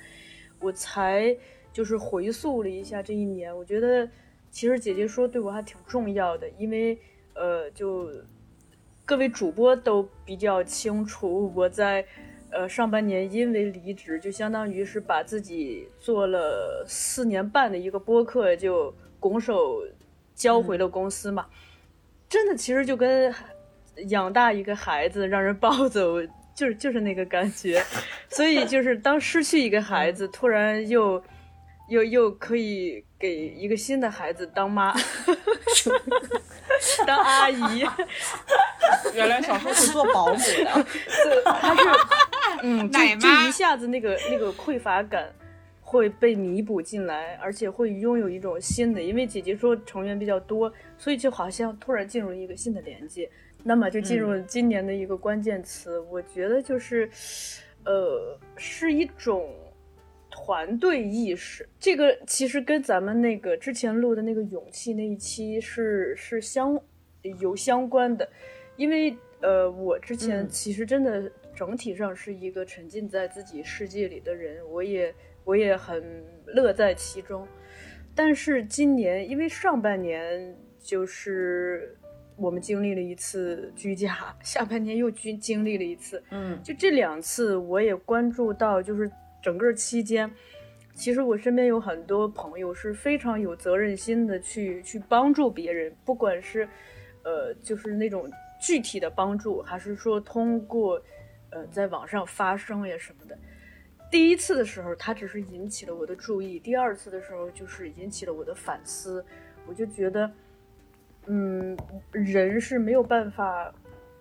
[0.59, 1.37] 我才
[1.73, 4.09] 就是回溯了一下这一年，我觉得
[4.51, 6.99] 其实姐姐说对我还挺重要的，因为
[7.35, 8.11] 呃，就
[9.05, 12.07] 各位主播都比较清楚，我在
[12.51, 19.83] 呃上半年因为离职，就相当于是把自己做了四年半的一个播客就拱手
[20.35, 21.47] 交回了公司嘛，
[22.29, 23.35] 真的其实就跟
[24.09, 26.17] 养大一个孩子让人抱走。
[26.55, 27.83] 就是就是那个感觉，
[28.29, 31.21] 所以就是当失去一个孩子，突然又
[31.89, 34.95] 又又可以给一个新的孩子当妈，
[37.05, 37.85] 当阿姨，
[39.17, 40.87] 原来小时候是做保姆的，
[41.45, 41.83] 他是
[42.63, 45.29] 嗯，就就奶妈一下子那个那个匮乏感
[45.81, 53.29] 会被弥补进来，而且会拥有一种新的，因为姐姐说成员比较多，所以就好像突然进入一个新的连接。
[53.67, 57.09] 那么就进入今年的一个关键词，我觉得就是，
[57.87, 59.51] 呃，是一种
[60.31, 61.67] 团队意识。
[61.81, 66.79] 这个其实跟咱们那个之前录的那个勇气那一期是是相
[67.41, 68.29] 有相关的，
[68.77, 77.49] 因为呃，我之前嗯其实真的整体上是一个沉浸在自己世界里的人，我也我也很乐在其中。
[78.15, 81.97] 但是今年因为上半年就是
[82.37, 89.11] 我们经历了一次居家， 下半年又经经历了一次，嗯就这两次，我也关注到，就是
[89.43, 90.31] 整个期间，
[90.95, 96.69] 其实我身边有很多朋友是非常有责任心的去去帮助别人，不管是
[97.23, 101.01] 呃就是那种具体的帮助，还是说通过
[101.51, 103.39] 呃在网上发声呀什么的。
[104.11, 109.25] 第一次的时候，他只是引起了我的注意；第二次的时候，就是引起了我的反思。
[109.67, 110.31] 我就觉得，
[111.27, 111.77] 嗯，
[112.13, 113.75] 人是没有办法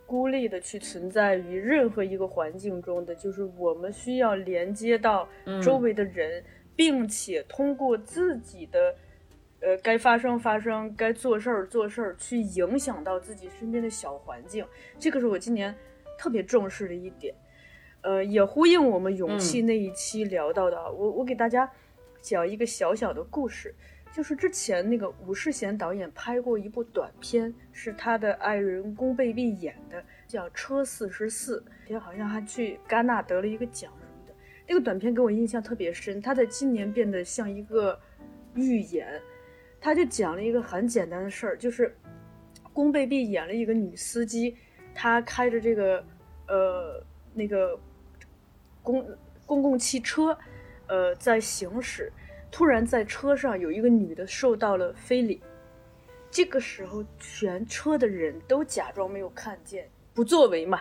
[0.06, 5.28] 孤立的去存在于任何一个环境中的，就是我们需要连接到
[5.62, 6.44] 周围的人，
[6.76, 8.96] 并且通过自己的。
[9.66, 14.66] 呃，该发生发生，该做事儿做事儿，去影响到自己身边的小环境，
[15.00, 15.74] 这个是我今年
[16.20, 17.34] 特别重视的一点。
[18.02, 21.72] 呃，也呼应我们勇气那一期聊到的啊，我我给大家
[22.20, 23.74] 讲一个小小的故事，
[24.14, 31.60] 就是之前那个吴世贤导演拍过一部短片，是他的爱人宫贝碧演的，叫《车四十四》，
[31.92, 34.34] 也好像还去戛纳得了一个奖什么的。
[34.68, 38.00] 那个短片给我印象特别深，他在今年变得像一个
[38.54, 39.20] 预言。
[39.82, 41.94] 他就讲了一个很简单的事儿，就是
[42.72, 44.56] 宫贝碧演了一个女司机，
[44.94, 46.06] 她开着这个
[46.48, 47.78] 呃那个
[48.82, 49.06] 公
[49.46, 50.38] 公共汽车，
[50.88, 52.10] 呃在行驶，
[52.54, 55.42] 突然在车上有一个女的受到了非礼，
[56.30, 60.80] 这个时候全车的人都假装没有看见，不作为嘛，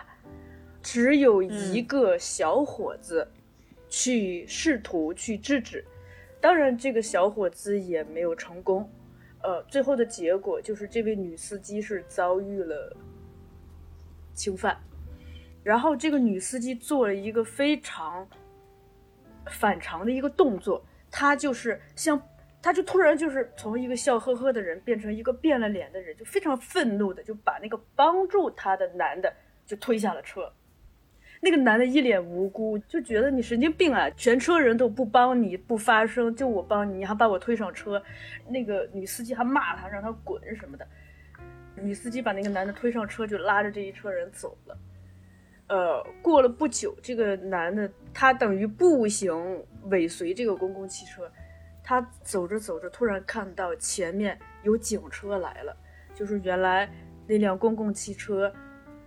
[0.83, 3.27] 只有一个小伙子
[3.89, 5.83] 去试图去制止。
[6.39, 8.87] 当然，这个小伙子也没有成功，
[9.41, 12.95] 呃，最后的结果就是这位女司机是遭遇了
[14.35, 14.77] 侵犯，
[15.63, 18.27] 然后这个女司机做了一个非常
[19.47, 22.19] 反常的一个动作，他就是像，
[22.59, 29.31] 他就突然就是从一个笑呵呵的人变成一个变了脸的人，就非常愤怒的就把那个帮助他的男的
[29.63, 30.51] 就推下了车。
[31.39, 34.09] 那个男的一脸无辜，就觉得你神经病啊！
[34.17, 38.01] 全车人都不帮你，不发声，就我帮你，你还把我推上车。
[38.47, 40.87] 那个女司机还骂他，让他滚什么的。
[41.75, 44.77] 女司机把那个男的推上车，就拉着这一车人走了。
[45.67, 51.31] 呃，过了不久，这个男的他等于步行尾随这个公共汽车，
[51.83, 55.75] 他走着走着，突然看到前面有警车来了，
[56.13, 56.89] 就是原来
[57.27, 58.53] 那辆公共汽车。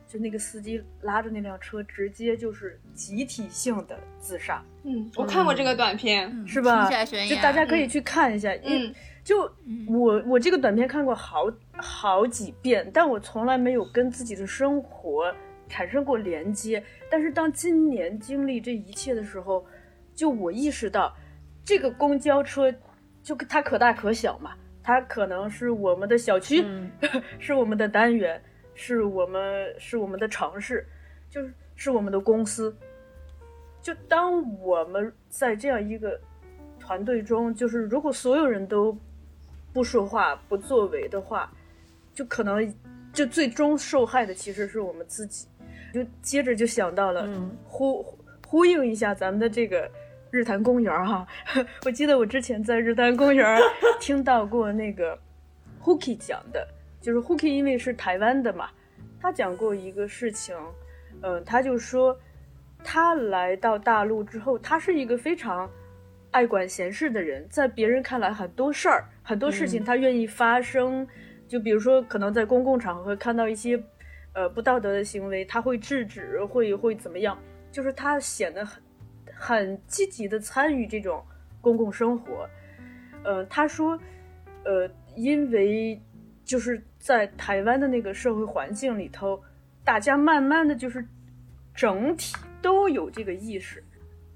[0.09, 4.62] 就那个司机拉着那辆车，直接就是集体性的自杀。
[4.85, 6.88] 嗯，我看过这个短片，嗯是吧
[7.29, 8.57] 就大家可以去看一下。
[8.62, 9.42] 嗯，就
[9.88, 15.35] 我我这个短片看过好好几遍，但我从来没有跟自己的生活
[15.68, 16.83] 产生过连接。
[17.11, 19.64] 但是当今年经历这一切的时候，
[20.14, 21.14] 就我意识到，
[21.64, 22.74] 这个公交车
[23.22, 26.90] 就它可大可小嘛，它可能是我们的小区，嗯
[27.38, 28.42] 是我们的单元。
[28.79, 30.87] 是我们是我们的城市，
[31.31, 32.76] 就是是我们的公司。
[33.81, 36.20] 就当我们在这样一个
[36.79, 38.94] 团队中，就是如果所有人都
[39.72, 41.50] 不说话、不作为的话，
[42.12, 42.70] 就可能
[43.14, 45.48] 就最终受害的其实是我们自己。
[46.05, 47.57] 就接着就想到了嗯。
[47.65, 48.05] 呼
[48.47, 49.91] 呼应一下咱们的这个
[50.31, 51.27] 日坛公园哈、
[51.87, 53.61] 我记得我之前在日坛公园
[54.01, 55.19] 听到过那个
[55.83, 56.69] Hooky 讲的。
[57.01, 58.69] 就是 Hooky 因为是台湾的嘛，
[59.21, 60.57] 他讲过一个事情，
[61.23, 62.19] 嗯、呃，他就说
[62.83, 65.71] 他来到大陆之后，他是一个非常
[66.33, 71.09] 爱管闲事的人，在别人看来很多事儿、很多事情他愿意发生，嗯、
[71.47, 73.81] 就比如说可能在公共场合看到一些
[74.37, 77.37] 呃不道德的行为，他会制止，会会怎么样，
[77.72, 78.81] 就是他显得很
[79.35, 81.25] 很积极的参与这种
[81.61, 82.48] 公共生活。
[83.25, 83.98] 呃，他说，
[84.65, 86.00] 呃，因为。
[86.46, 89.42] 就是在台湾的那个社会环境里头，
[89.85, 91.04] 大家慢慢的就是
[91.75, 93.83] 整体都有这个意识。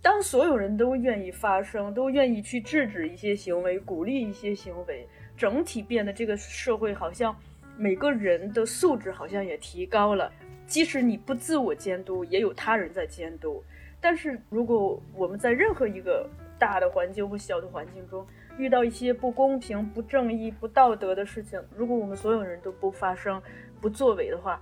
[0.02, 5.06] 当所有人都愿意发声，都愿意去制止一些行为，鼓励一些行为，
[5.36, 7.32] 整体变得这个社会好像
[7.80, 10.30] 每个人的素质好像也提高了。
[10.66, 13.64] 即使你不自我监督，也有他人在监督。
[14.02, 16.28] 但是如果我们在任何一个
[16.58, 18.24] 大的环境或小的环境中，
[18.58, 23.40] 遇到一些不公平、不正义、不道德的事情，如果我们所有人都不发声、
[23.80, 24.60] 不作为的话，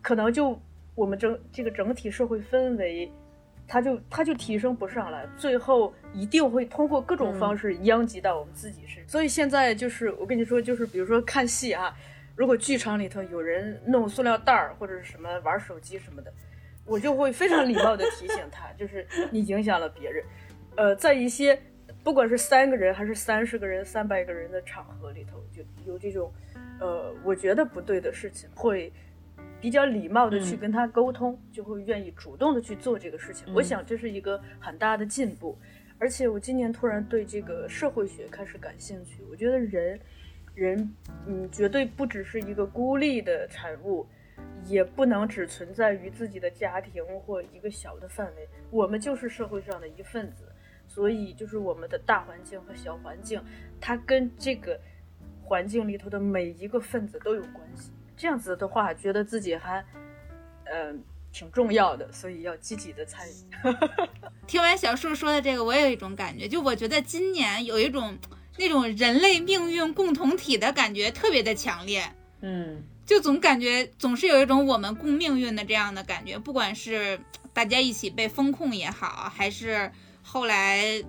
[0.00, 0.58] 可能就
[0.94, 3.12] 我们整这个整体社会氛围，
[3.68, 9.08] 它就它就提升不上来，最后一定会通过各种方式殃及到我们自己身上。
[9.08, 11.94] 所以现在就是我跟你说，就是比如说看戏啊，
[12.36, 16.32] 如果剧场里头有人弄塑料袋儿或者是什么玩手机什么的，
[16.84, 20.22] 我就会非常礼貌的提醒他，就是你影响了别人。
[20.76, 21.58] 呃，在一些
[22.04, 26.30] 不管是三个人还是三十个人、三百个人的场合里头，就有这种
[26.78, 28.92] 呃，我觉得不对的事情，会
[29.58, 33.46] 比较礼貌的去跟他沟通，就会愿意主动的去做这个事情。
[33.54, 35.58] 我想这是一个很大的进步。
[35.98, 39.98] 而且我今年突然对这个社会学开始感兴趣，我觉得人，
[40.56, 40.92] 人，
[41.28, 44.04] 嗯，绝对不只是一个孤立的产物，
[44.64, 50.44] 也不能只存在于自己的家庭或一个小的范围，我们就是社会上的一份子。
[50.88, 53.42] 所以，就是我们的大环境和小环境，
[53.80, 54.80] 它跟这个
[55.42, 57.90] 环境里头的每一个分子都有关系。
[58.16, 59.84] 这样子的话，觉得自己还，
[60.64, 61.02] 嗯、
[61.32, 63.32] 挺重要的，所以要积极的参与。
[64.46, 68.16] 听完小树说的这个，我有一种感觉，就我觉得今年有一种
[68.58, 72.82] 那种人类命运共同体的感觉特别的强烈，嗯。
[73.06, 77.20] 就总感觉总是有一种我们共命运的这样的感觉，不管是
[77.52, 79.92] 大家一起被风控也好，还是
[80.22, 81.00] 后来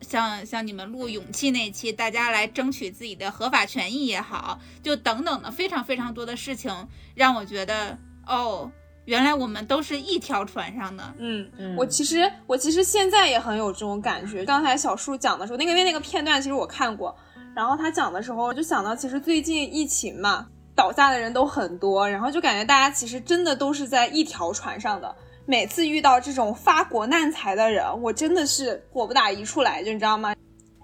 [0.00, 8.72] 像像你们录勇气那期，大家来争取自己的合法权益也好，就等等的非常非常多的事情，让我觉得哦，
[9.06, 11.02] 原来我们都是一条船上的。
[11.18, 14.44] 嗯，嗯，我其实我其实现在也很有这种感觉。
[14.44, 17.16] 刚才小树讲的时候，那个因为那个片段其实我看过，
[17.54, 25.14] 然后他讲的时候，我就想到其实最近疫情嘛，倒下的人都很多，然后就感觉大家其实真的都是在一条船上的。
[25.46, 30.34] 每次遇到这种发国难财的人，我真的是火不打一处来，就你知道吗？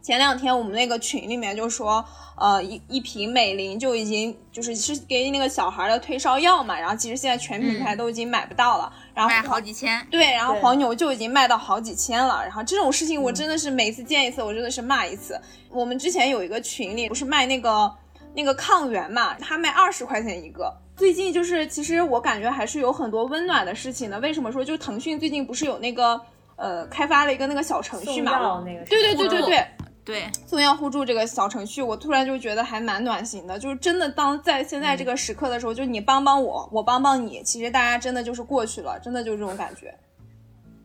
[0.03, 2.05] 前两天我们那个群里面就说，
[2.36, 12.42] 呃，一一瓶美林就已经就是是给那个小孩的退烧药嘛，然后其实现在全品牌都已经买不到了，然后卖好几千，对，然后黄牛就已经卖到好几千了。
[12.42, 15.40] 然后这种事情，我真的是每次见一次，我真的是骂一次。
[15.70, 17.90] 我们之前有一个群里不是卖那个
[18.34, 20.74] 那个抗原嘛，他卖二十块钱一个。
[20.94, 24.20] 最近就是，其实我感觉还是有很多温暖的事情的。
[24.20, 24.64] 为什么说？
[24.64, 26.20] 就腾讯最近不是有那个
[26.57, 28.32] 呃开发了一个那个小程序嘛？
[28.32, 29.66] 药那个对对对对对，
[30.05, 33.59] 对，送药互助这个小程序，我突然就觉得还蛮暖心的。
[33.59, 39.94] 就是真的，当在现在这个时刻的时候，就你帮帮我，我帮帮你，其实大家真的就是过去了，真的就是这种感觉。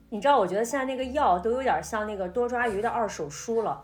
[0.10, 3.84] 你知道，我觉得现在那个药都有点像那个多抓鱼的二手书了。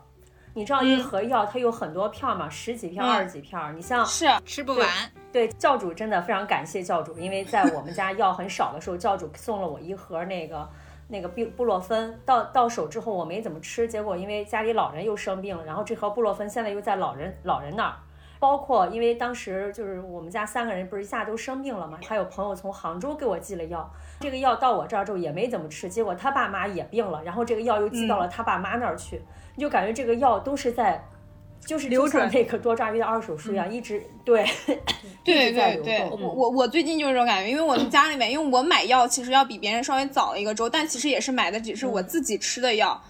[0.56, 3.72] 你知道一盒药它有很多片儿嘛，十几片、嗯二十几片儿。
[3.72, 4.88] 你像是，吃不完。
[5.32, 10.68] 对教主真的非常感谢教主，因为在我们家药很少的时候，教主送了我一盒那个
[11.08, 17.94] 那个布布洛芬，到到手之后我没怎么吃，结果因为家里老人又生病了，然后这盒布洛芬现在又在老人老人那儿。
[18.40, 23.90] 包括因为当时就是我们家三个人不是一下都生病了嘛，还有朋友从杭州给我寄了药，
[24.20, 29.22] 这个药到我这儿之后也没怎么吃，结果他爸妈也病了，然后这个药又寄到了他爸妈那儿去，
[29.54, 31.02] 你就感觉这个药都是在。
[31.66, 34.44] 就是流转那个多抓鱼的二手书一样， 一直对，
[35.24, 43.02] 对对对，我我我最近就是这种感觉，因为我们家里面，因为我买药其实要比别人稍微早了一个周，但其实也是买的只是我自己吃的药，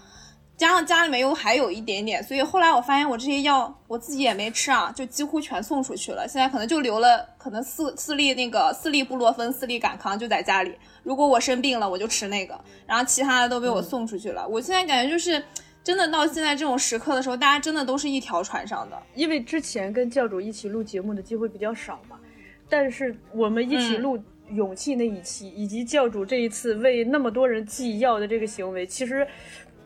[0.55, 6.25] 加上家里面又还有一点点，所以后来我发现我这些药我自己也没吃啊，就几乎全送出去了。
[6.27, 10.73] 现在可能就留了可能四四粒那个四粒布洛芬、四粒感康就在家里。
[11.03, 14.47] 如果我生病了，我就吃那个，然后其他的都被我送出去了。
[14.47, 15.43] 我现在感觉就是。
[15.85, 18.99] 真的到现在这种时刻的时候，大家真的都是一条船上的。
[19.13, 22.19] 因为之前跟教主一起录节目的机会比较少嘛，
[22.67, 24.19] 但是我们一起录
[24.49, 29.27] 勇气那一期，以及教主这一次为那么多人寄药的这个行为，其实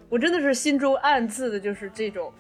[0.08, 2.34] 我真的是心中暗自的就是这种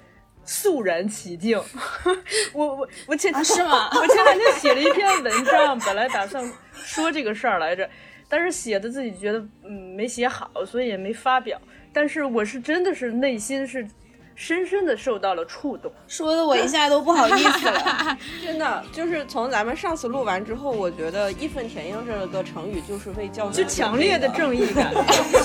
[0.46, 1.62] 肃然起敬。
[2.56, 7.90] 我我我前、啊是吗 我前两天写了一篇文章，本来打算说这个事儿来着，
[8.30, 11.60] 但是写的自己觉得嗯没写好，所以也没发表。
[11.94, 13.88] 但是我是真的是内心是
[14.36, 15.92] 深深的受到了触动。
[16.08, 18.18] 说的我一下都不好意思了。
[18.42, 24.94] 真的就是从咱们上次录完之后，我觉得义愤填膺这个成语就是为教就 强烈的正义感，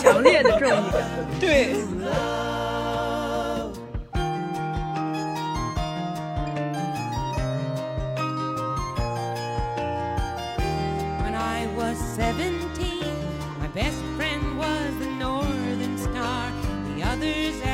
[0.03, 1.03] 强烈的正义感。
[1.41, 1.75] 对。
[11.23, 13.03] When I was 17,
[13.61, 14.24] my best friend
[17.25, 17.74] others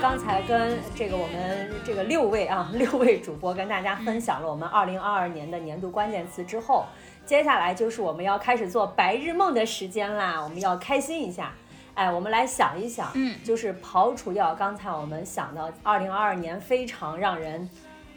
[0.00, 6.84] 刚才跟这个我们这个六位啊 六位主播跟大家分享了我们二零二二年的年度关键词之后，
[7.24, 11.52] 接下来就是我们要开始做白日梦的时间啦，我们要开心一下。
[11.94, 17.68] 哎，我们来想一想，嗯就是刨除掉刚才我们想到二零二二年非常让人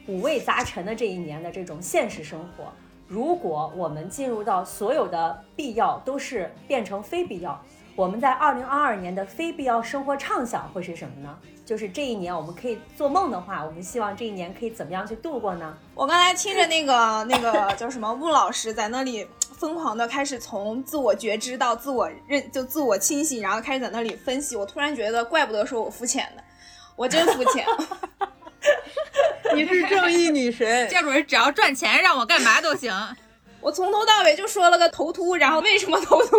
[0.07, 2.65] 五味杂陈的这一年的这种现实生活，
[3.07, 7.63] 如果我们进入到所有的必要都是变成非必要，
[7.98, 11.36] 我们在二零二二年的非必要生活畅想会是什么呢？
[11.66, 15.76] 就是这一年我们可以做梦的话，我们希望这一年可以怎么样去度过呢？
[15.95, 19.28] 我刚才听着那个那个 叫什么穆老师在那里
[19.58, 26.43] 疯狂的开始从自我觉知到自我认就自我清醒，然后开始在那里分析，我突然觉得怪不得说我肤浅的，
[26.95, 27.66] 我真肤浅。
[29.56, 32.93] 你是正义女神， 教主只要赚钱，让我干嘛都行。
[33.60, 36.38] 我从头到尾就说了个头秃，然后为什么头秃？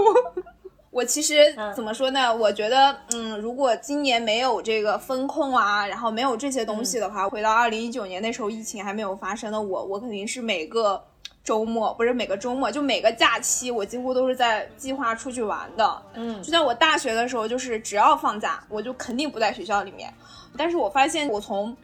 [0.99, 2.35] 我其实怎么说呢？
[2.35, 11.01] 我觉得，嗯，如果今年没有这个风控啊，然后没有这些东西的话，回到二零一九年那时候疫情还没有发生的我，我肯定是每个
[11.45, 16.03] 周末，不是每个周末，就每个假期，我几乎都是在计划出去玩的。
[16.15, 20.13] 嗯就像我大学的时候，就是只要放假，我就肯定不在学校里面。
[20.57, 21.77] 但是我发现我从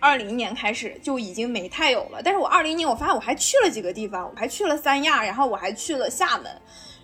[0.00, 6.50] 二零年开始就已经没太有了，但是我二零年我发现我还去了几个地方，我还去了三亚，然后我还去了厦门。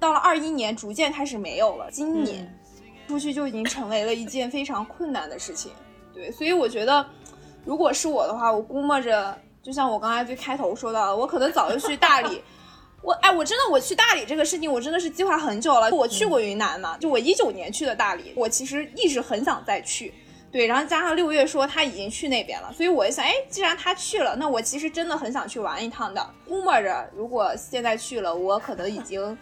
[0.01, 1.91] 到了二一年，逐渐开始没有了。
[1.91, 2.53] 今年、
[3.07, 5.71] 出去就已经成为了一件非常困难的事情。
[6.13, 7.07] 对，所以我觉得，
[7.65, 12.43] 如果是我的话，我估摸着，就像我刚才最开头说到的，我可能早就去大理。
[13.03, 15.91] 我哎，我真的我去大理这个事情，我真的是计划很久了。
[15.91, 20.13] 我去过云南嘛，就我一九年去的大理，我其实一直很想再去。
[20.53, 26.29] 对，然后加上六月说他已经去那边了，所以我一想，哎，既然他去了，那我其实真的很想去玩一趟的。
[26.47, 29.39] 估摸着，如果现在去了，我可能已经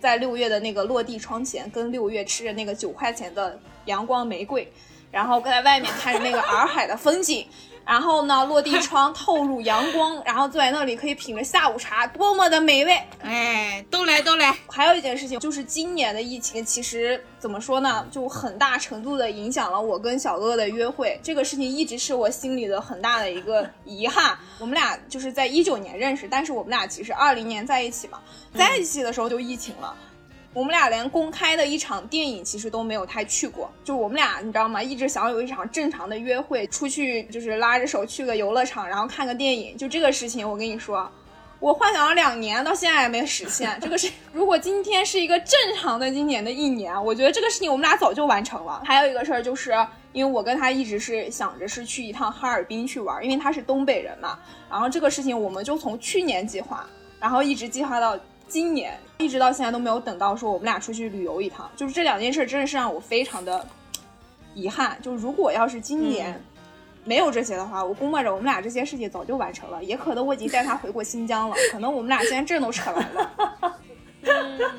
[0.00, 4.66] 在六月的那个落地窗前，跟六月吃着那个九块钱的阳光玫瑰，
[5.10, 7.46] 然后在外面看着那个洱海的风景，
[7.90, 12.96] 然后呢，落地窗透入阳光，然后坐在那里可以品着下午茶，多么的美味！
[13.20, 14.56] 哎，都来都来。
[14.68, 21.18] 还有一件事情就是今年的疫情，其实怎么说呢，就很大程度的影响了我跟小哥哥的约会。
[21.20, 24.38] 这个事情一直是我心里的很大的一个遗憾。
[24.60, 28.20] 我们俩就是在一九年认识，但是我们俩其实二零年在一起嘛，
[28.54, 29.92] 在一起的时候就疫情了。
[30.52, 34.82] 我们俩连公开的一场电影其实都没有太去过，就我们俩你知道吗？
[34.82, 39.76] 一直想有一场正常的约会，出去就是拉着手去个游乐场，然后看个电影。
[39.76, 41.08] 就这个事情，我跟你说，
[41.60, 43.78] 我幻想了两年，到现在还没实现。
[43.80, 48.82] 这个是 如果今天是一个正常的今年的一年，我觉得这个事情我们俩早就完成了。
[48.84, 49.72] 还有一个事儿就是，
[50.12, 54.36] 因为我跟他一直是想着是去一趟哈尔滨去玩，因为他是东北人嘛。
[54.68, 56.84] 然后这个事情我们就从去年计划，
[57.20, 61.70] 然后一直计划到今年，一直到现在都没有等到说我们俩出去旅游一趟。
[61.76, 63.64] 就是这两件事真的是让我非常的
[64.54, 64.98] 遗憾。
[65.00, 66.42] 就如果要是今年。
[67.02, 73.78] 没有这些的话，我估摸着我们俩这些事情早就完成了，也可能我已经带他回过新疆了，可能我们俩现在证都扯完了。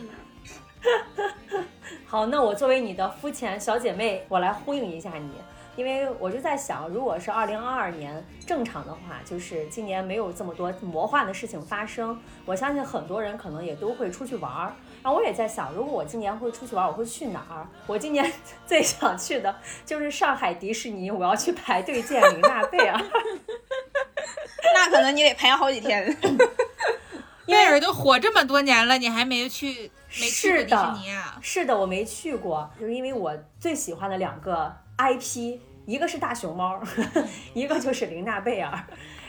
[2.06, 5.32] 好，那我作为你的肤浅小姐妹，我来呼应一下你，
[5.78, 14.76] 因为我就在想，如果是二零二二年正常的话，就是今年没有这么多魔幻的事情发生，我相信很多人可能也都会出去玩儿。
[15.02, 17.66] 然后我也在想，如果我今年会出去玩，我会去哪儿？
[17.88, 18.32] 我今年
[18.68, 19.56] 最想去的
[19.86, 23.02] 就是上海迪士尼，我要去排队见玲娜贝尔。
[24.76, 26.16] 那可能你得排好几天。
[27.48, 31.40] 贝尔都火这么多年了，你还没去没去过迪是的士尼啊？
[31.42, 36.80] 是的，我没去过，就是因为我最喜欢的两个 IP，一个是大熊猫，
[37.56, 38.72] 一个就是玲娜贝尔。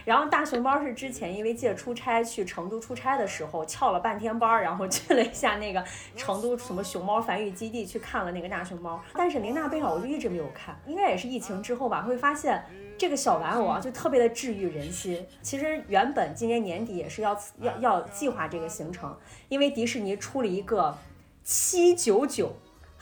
[0.05, 5.83] 然后大熊猫是之前因为借出差去成都出差的时候翘了半天班，然后去了一下那个
[6.17, 9.01] 成都什么熊猫繁育基地去看了那个大熊猫。
[9.15, 12.63] 但是玲娜贝尔我就一直没有看，应该也是疫情之后吧，会发现
[12.99, 15.25] 这个小玩偶啊就特别的治愈人心。
[15.41, 19.17] 其实原本今年年底也是要要要计划这个行程，
[19.49, 20.99] 因为迪士尼出了一个
[21.45, 22.53] 七九九。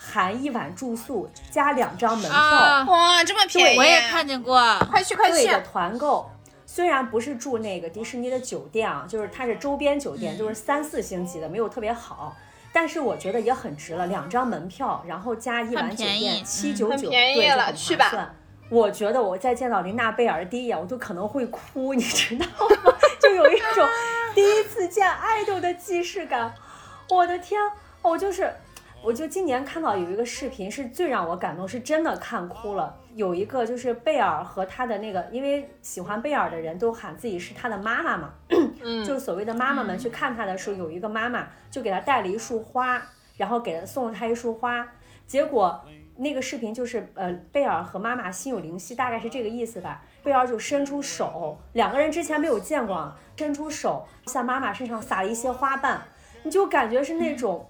[0.03, 3.77] 含一晚住宿加两张门票，啊，哇，这么便宜！
[3.77, 4.59] 我也看见过。
[4.89, 5.45] 快去快去！
[5.45, 6.27] 对的团购，
[6.65, 12.35] 虽然不是住那个迪士尼的酒店啊，就是它是周边酒店，就是三四星级的，没有特别好。
[12.73, 18.35] 但是我觉得也很值了，两张门票，然后加一晚酒店，七九九，很便宜对，就很了去吧划算。
[18.69, 22.45] 我觉得我再见到琳娜贝尔第一眼，我都可能会哭，你知道
[22.83, 22.97] 吗？
[23.21, 23.87] 就有一种
[24.33, 26.51] 第一次见爱豆的既视感。
[27.09, 27.61] 我的天，
[28.01, 28.51] 我就是。
[29.03, 32.95] 我就今年看到有一个视频是最让我感动，是真的看哭了。
[33.15, 43.01] 有一个就是贝尔和他的那个，因为喜欢贝尔的人都喊自己是他的妈妈嘛，嗯 就是所谓的妈妈们去看他的时候，有一个妈妈就给他带了一束花，
[43.37, 44.87] 然后给他送了他一束花，
[45.25, 45.83] 结果
[46.17, 50.03] 那个视频就是呃贝尔和妈妈心有灵犀，大概是这个意思吧。
[50.23, 55.99] 贝尔就伸出手，两个人之前没有见过啊，伸出手向妈妈身上撒了一些花瓣，
[56.43, 57.67] 你就感觉是那种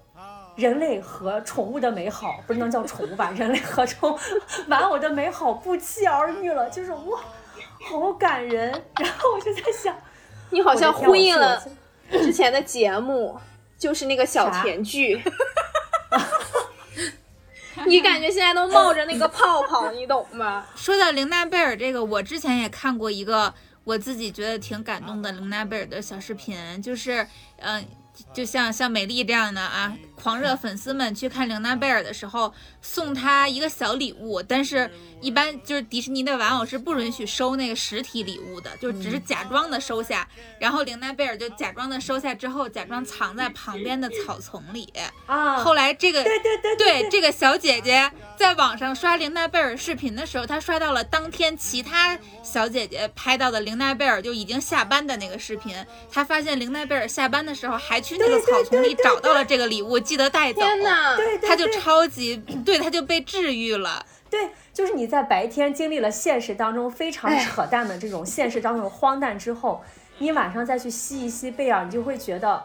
[0.56, 4.18] 人类和宠物的美好，不能叫宠物吧， 人类和宠
[4.68, 7.20] 玩偶的美好不期而遇了，就是哇，
[7.88, 8.70] 好感人。
[8.98, 9.96] 然后我就在想，
[10.50, 11.62] 你好像呼应了
[12.10, 13.38] 之前的节目，
[13.78, 15.22] 就是那个小甜剧。
[17.86, 20.66] 你感觉现在都冒着那个泡泡，你懂吗？
[20.76, 27.26] 说到玲娜贝尔这个，我之前也看过一个我自己觉得挺感动的玲娜贝尔的小视频，就是
[27.56, 27.84] 嗯、呃
[28.32, 34.90] 就像像美丽这样的啊，狂热粉丝们去看玲娜贝尔的时候，送她一个小礼物，但是
[35.22, 44.92] 一般就是迪士尼的玩偶是不允许收那个实体礼物的，就只是假装的收下，然后玲娜贝尔就假装的收下之后，假装藏在旁边的草丛里。
[45.26, 55.74] 啊，后来这个对对对对这个小姐姐在网上刷玲娜贝尔视频的时候，她刷到了当天其他小姐姐拍到的玲娜贝尔就已经下班的那个视频。
[56.10, 60.60] 她发现玲娜贝尔下班的时候还去那个草丛里找到了这个礼物，记得带走。
[61.16, 64.04] 对她就超级对，她就被治愈了。
[64.32, 69.84] 对，就是你在白天经历了现实当中非常哎扯淡的这种现实当中的荒诞之后，
[70.16, 72.64] 你晚上再去吸一吸贝尔，你就会觉得，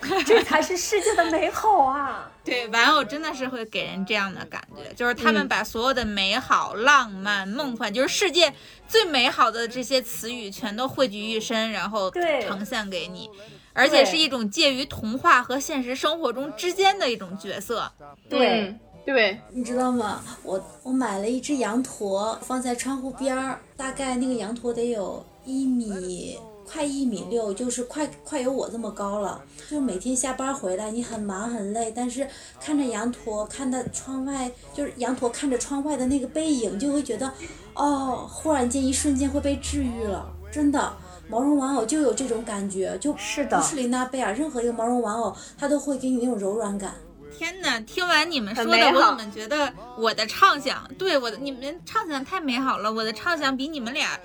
[0.24, 2.30] 这才是世界的美好啊！
[2.42, 8.54] 对，玩偶真的是会给人这样的感觉，就是他们嗯把所有的美好、浪漫、梦幻，就是世界
[8.88, 13.28] 最美好的这些词语，全都汇聚一身，然后呈现给你，
[13.74, 17.92] 而且是一种介于童话和现实生活中之间的一种角色。
[18.30, 20.22] 对，嗯对，你知道吗？
[20.42, 29.42] 我我买了一只羊驼，放在窗户边儿，大概那个羊驼得有一米，快一米六，就是快快有我这么高了。
[29.70, 32.26] 就每天下班回来，你很忙很累，但是
[32.58, 37.30] 看着羊驼，看到窗外，就是羊驼看着窗外的那个背影，就会觉得，
[37.74, 40.92] 哦，忽然间一瞬间会被治愈了，真的。
[41.26, 46.94] 毛绒玩偶就有这种感觉，就是的不是琳娜贝尔，任何一个毛绒玩偶，它都会给你那种柔软感。
[47.36, 47.80] 天哪！
[47.80, 54.18] 听完你们说的，我怎么觉得我的畅想，对我的你们畅想太美好了，我的畅想比你们俩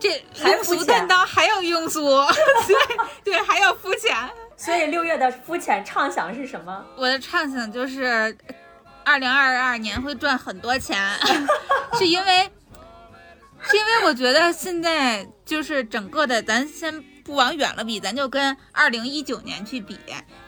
[0.00, 2.00] 这庸俗担当还要庸俗，
[2.66, 4.16] 对对，还要肤浅。
[4.56, 6.84] 所以六月的肤浅畅想是什么？
[6.96, 8.36] 我的畅想就是，
[9.04, 10.98] 二零二二年会赚很多钱，
[11.96, 12.50] 是因为，
[13.62, 19.98] 是因为我觉得现在就是整个的，咱先不往远了比，咱就跟二零一九年去比，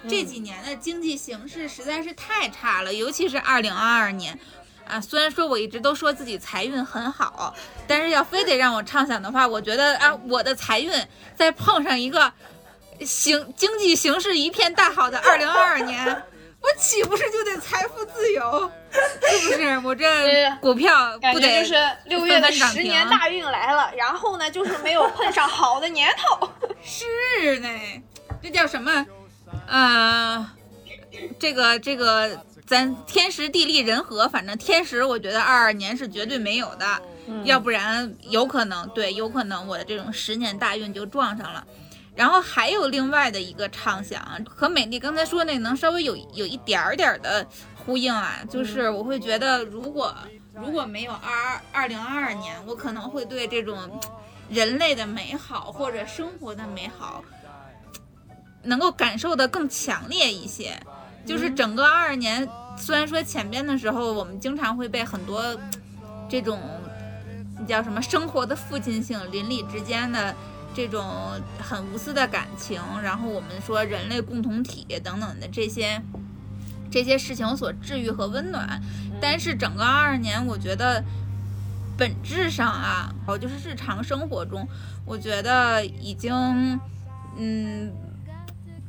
[0.09, 4.41] 这几年的经济形势实在是太差了，尤其是二零二二年。
[4.87, 7.55] 啊，虽然说我一直都说自己财运很好，
[7.87, 10.91] 但是要非得让我畅想的话，我觉得啊，我的财运
[11.37, 12.33] 再碰上一个
[13.05, 16.22] 形经济形势一片大好的二零二二年，
[16.63, 18.71] 我岂不是就得财富自由？
[18.91, 19.79] 是不是？
[19.85, 26.51] 我这股票感不得觉就是六月的十年大运来了，然后呢，就是没有碰上好的年头。
[26.83, 27.69] 是呢，
[28.43, 29.07] 这叫什么？
[29.67, 30.51] 呃，
[31.39, 37.03] 这个这个，咱天时地利人和，反正天时我觉得二二年是绝对没有的，
[37.45, 41.65] 要不然有可能对，有可能我的这种十年大运就撞上了。
[42.21, 50.14] 然后还有另外的一个畅想，和美丽刚才说那能稍微有有一点儿点儿的呼应啊，就是我会觉得如果
[50.53, 53.99] 如果没有二二零二二年，我可能会对这种
[54.51, 57.25] 人类的美好或者生活的美好，
[58.64, 60.79] 能够感受的更强烈一些。
[61.25, 62.47] 就是整个二二年，
[62.77, 65.43] 虽然说前边的时候，我们经常会被很多
[66.29, 66.61] 这种
[67.66, 70.37] 叫什么生活的父亲性、邻里之间的
[70.75, 71.05] 这种
[71.59, 76.01] 很无私的感情，然后我们说人类共同体等等的这些
[76.91, 78.81] 这些事情所治愈和温暖。
[79.21, 81.05] 但是整个二二年，我觉得
[81.97, 84.66] 本质上啊，哦，就是日常生活中，
[85.05, 86.81] 我觉得已经
[87.37, 87.93] 嗯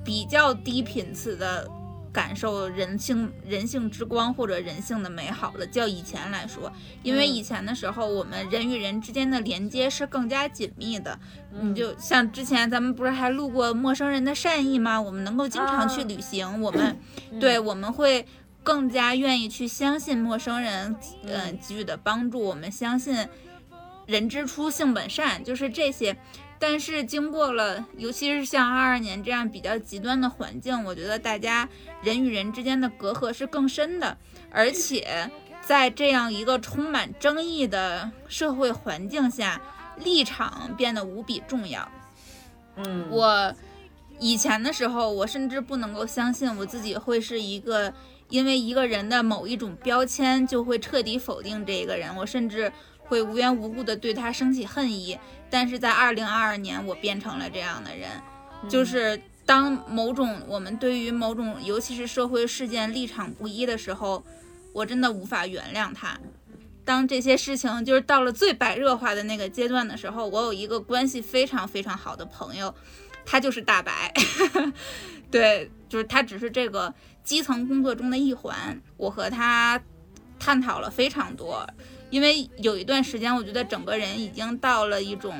[0.03, 1.69] 比较低频次的。
[2.11, 6.71] 感受人性人性之光或者人性的美好了，较以前来说，
[7.03, 11.17] 因为以前的时候，我们人与人之间的连接是更加紧密的。
[11.61, 15.01] 你就像之前咱们不是还录过陌生人的善意吗？
[15.01, 16.97] 我们能够经常去旅行，我们
[17.39, 18.25] 对我们会
[18.61, 22.39] 更加愿意去相信陌生人，嗯、给予的帮助。
[22.39, 23.27] 我们相信
[24.05, 26.17] 人之初性本善，就是这些。
[26.61, 31.67] 但是经过了，尤其是像二二年这样比较极端的环境，我觉得大家
[32.03, 34.15] 人与人之间的隔阂是更深的，
[34.51, 35.27] 而且
[35.59, 39.59] 在这样一个充满争议的社会环境下，
[39.97, 41.89] 立场变得无比重要。
[42.75, 43.51] 嗯，我
[44.19, 47.91] 以前的时候，我甚至不能够相信我自己会是一个
[48.29, 55.17] 因为一个人的某一种标签就会彻底否定这个人，我甚至会无缘无故的对他升起恨意。
[55.51, 58.09] 但是在二零二二年，我变成了这样的人，
[58.67, 64.23] 就是当某种我们对于某种尤其是社会事件立场不一的时候，
[64.71, 66.17] 我真的无法原谅他。
[66.83, 72.73] 当这些事情就是到了最白热化的那个阶段的时候，我有一个关系非常非常好的朋友，
[73.25, 74.11] 他就是大白，
[75.29, 76.93] 对，就是他只是这个
[77.23, 78.81] 基层工作中的一环。
[78.97, 79.79] 我和他
[80.39, 81.67] 探讨了非常多，
[82.11, 85.35] 因为有一段时间，我觉得整个人已经到了一种，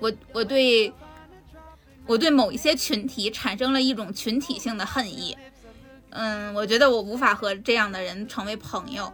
[0.00, 0.92] 我我对
[2.06, 5.34] 我对某一些群体产生了一种群体性的恨意。
[6.10, 9.10] 嗯，我觉得我无法和这样的人成为朋友。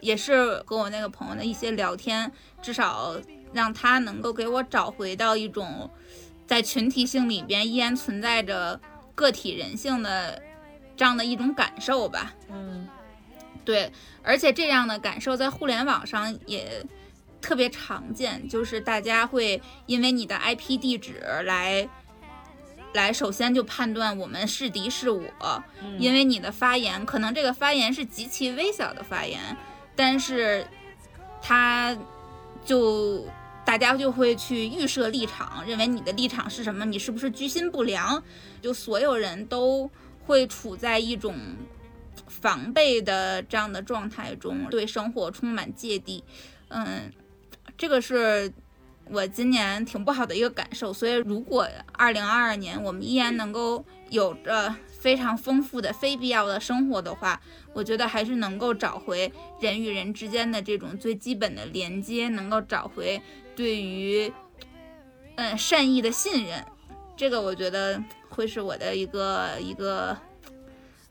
[0.00, 2.30] 也是跟我那个朋友的一些聊天，
[2.62, 3.20] 至少
[3.52, 5.90] 让他能够给我找回到一种
[6.46, 8.80] 在群体性里边依然存在着
[9.16, 10.40] 个体人性的
[10.96, 12.32] 这样的一种感受吧。
[12.48, 12.86] 嗯，
[13.64, 13.90] 对，
[14.28, 16.84] 而且这样的感受在互联网上也
[17.40, 21.14] 特别常见，就是大家会因为你的 IP 地址
[21.46, 21.88] 来
[22.92, 25.24] 来首先就判断我们是敌是我，
[25.98, 29.40] 因为你的发言可能这个发言是极其微小的发言。
[29.96, 30.66] 但是，
[31.40, 31.96] 他
[32.64, 33.26] 就
[33.64, 36.84] 大家就会去预设立场，认为你的立场是什么？
[36.84, 38.22] 你是不是居心不良？
[38.60, 39.90] 就所有人都
[40.26, 41.34] 会处在一种
[42.28, 46.22] 防备的这样的状态中，对生活充满芥蒂。
[46.68, 47.12] 嗯，
[47.76, 48.52] 这个是
[49.10, 50.92] 我今年挺不好的一个感受。
[50.92, 54.74] 所以，如果二零二二年我们依然能够有着。
[54.98, 57.40] 非常丰富的非必要的生活的话，
[57.72, 63.22] 我觉得还是能够找回人与人之间的这种最基本的连接，能够找回
[63.54, 64.32] 对于
[65.36, 66.64] 嗯善意的信任。
[67.16, 70.18] 这个我觉得会是我的一个一个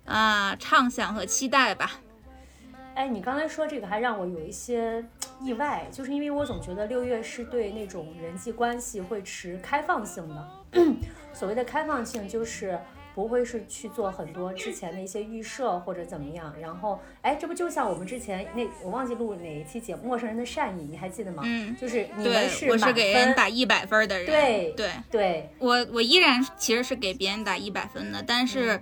[0.08, 2.00] 啊畅想和期待吧。
[2.96, 5.06] 哎，你刚才说这个还让我有一些
[5.40, 10.48] 意外，就是因为我总觉得六月是对那种人际关系会持开放性的。
[11.32, 12.80] 所谓的开放性就是。
[13.18, 21.42] 不会是去做很多之前的一些预设或者怎么样，然后，哎，这不就像我们之前那我忘记录哪一期节目《陌生人的善意》，你还记得吗？
[21.44, 28.80] 嗯，就是你们是我是给人打一百分的人，对对对，我我依然其实是给别人打一百分的，但是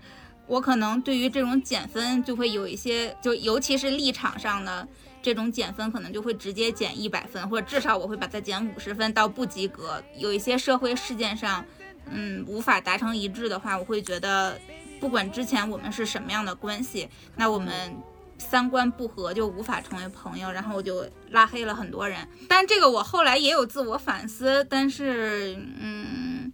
[0.48, 4.88] 我可能对于这种减分就会有一些，就尤其是立场上的
[5.22, 10.02] 这种减分，可能就会直接减一百分，或者至少我会把它减五十分到不及格。
[10.18, 11.66] 有一些社会事件上。
[12.08, 14.56] 嗯，无法达成一致的话，我会觉得，
[15.00, 17.98] 不管之前我们是什么样的关系，那我们
[18.38, 22.20] 三观不合就无法成为朋友，然后我就拉黑了很多人。
[22.48, 26.54] 但这个我后来也有自我反思，但是，嗯，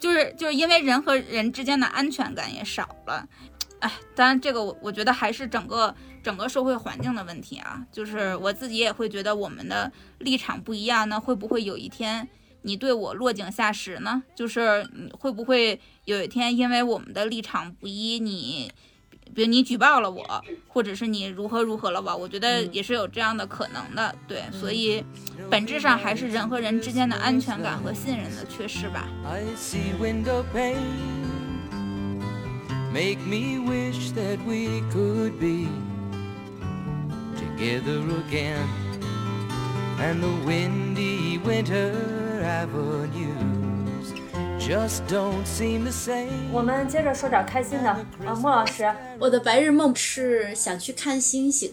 [0.00, 3.28] 就是就是因为人和人之间的安全感也少了，
[3.80, 12.28] 哎，当然这个我我觉得还是整个整个社会环境的问题啊，就是我自己也会觉得我们的立场不一样，那会不会有一天？
[12.62, 14.22] 你对我落井下石呢？
[14.34, 18.70] 就是你会不会有一天因为我们的立场不一，你，
[19.34, 20.24] 比如你举报了我，
[20.68, 22.16] 或者是你如何如何了我？
[22.16, 24.14] 我觉得也是有这样的可能的。
[24.26, 25.04] 对，所以
[25.48, 29.08] 本质上还是人和人之间的安全感和信任的缺失吧。
[46.52, 48.84] 我们接着说点开心的啊，莫老师，
[49.18, 51.72] 我的白日梦是想去看星星。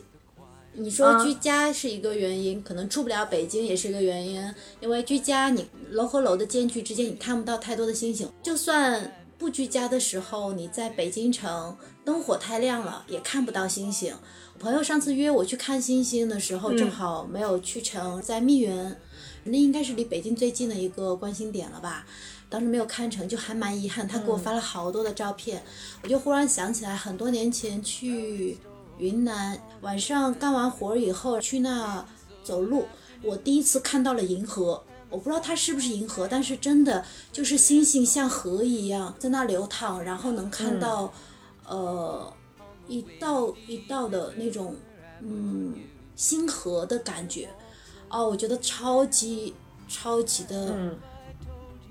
[0.71, 4.41] 你说居家是一个原因，可能住不了北京也是一个原因，
[4.79, 11.75] 因为居家你楼和楼的间距之间你看不到太多的星星，就算不居家的时候，你在北京城
[12.05, 14.15] 灯火太亮了也看不到星星。
[14.59, 18.95] 朋友上次约我去看星星的时候，正好没有去成，在密云。
[19.43, 22.05] 那应该是离北京最近的一个观星点了吧？
[22.49, 24.07] 当时没有看成就还蛮遗憾。
[24.07, 25.63] 他给我发了好多的照片，
[26.03, 28.57] 我就忽然想起来，很多年前去
[28.97, 32.05] 云南，晚上干完活以后去那
[32.43, 32.85] 走路，
[33.21, 34.83] 我第一次看到了银河。
[35.09, 41.13] 我不知道它是不是银河，但是真的就是星星像河一样在那流淌，然后能看到，
[41.65, 42.33] 呃，
[42.89, 44.75] 一道一道的那种，
[45.21, 45.73] 嗯，
[46.17, 47.49] 星河的感觉。
[48.09, 49.55] 哦，我觉得超级
[49.87, 50.93] 超级的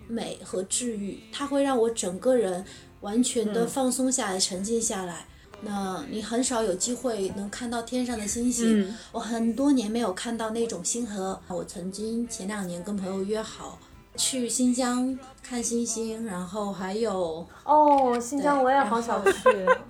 [0.09, 2.65] 美和治愈，它会让我整个人
[3.01, 5.27] 完全的放松下来、沉静下来。
[5.63, 11.41] 那你很少有机会能看到天上的星星，我很多年没有看到那种星河。
[11.49, 13.79] 我曾经前两年跟朋友约好
[14.17, 19.33] 去新疆看星星，然后还有哦，新疆我也好想去。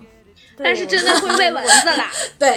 [0.57, 2.11] 但是真的会喂蚊子啦。
[2.39, 2.57] 对，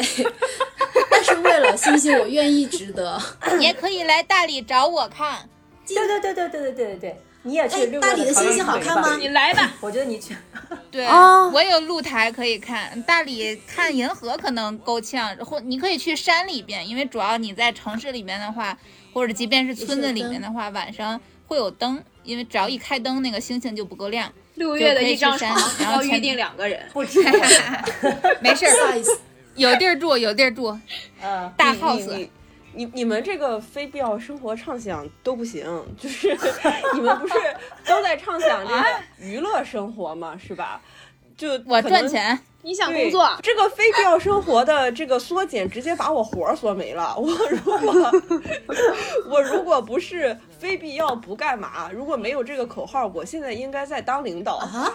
[1.10, 3.20] 但是为了星星，我愿意值得。
[3.60, 5.50] 也可以来大理找我看。
[5.86, 10.36] 对对对对对对对对对，你也去哎六月大理的星星好看吗你来吧， 我觉得你去，
[10.92, 13.02] 对，哦我有露台可以看。
[13.04, 18.78] 大理看银河可能够呛，或你可以去山里边，因为主要你在城市里面的话，
[19.14, 24.32] 或者即便是村子里面的话，晚上会有灯，因为只要一开灯，那个星星就不够亮。
[24.56, 27.24] 六月的一张山然后预定两个人，不止，
[28.42, 29.18] 没事儿，size
[29.56, 30.78] 有地儿住，有地儿住，
[31.24, 32.28] 嗯，大 house。
[32.80, 35.66] 你你你们这个非必要生活畅想都不行，
[35.98, 36.30] 就是
[36.96, 37.34] 你们不是
[37.86, 38.86] 都在畅想这个
[39.18, 40.38] 娱乐生活吗？
[40.38, 40.82] 是吧？
[41.36, 47.16] 就我赚钱，你想工作，这个非必要生活的 这个缩减，直接把我活儿缩没了。
[47.18, 48.12] 我如果
[49.30, 54.58] 我如果不是非必要不干嘛，如果没有这个口号，我现在应该在当领导。
[54.58, 54.92] 啊，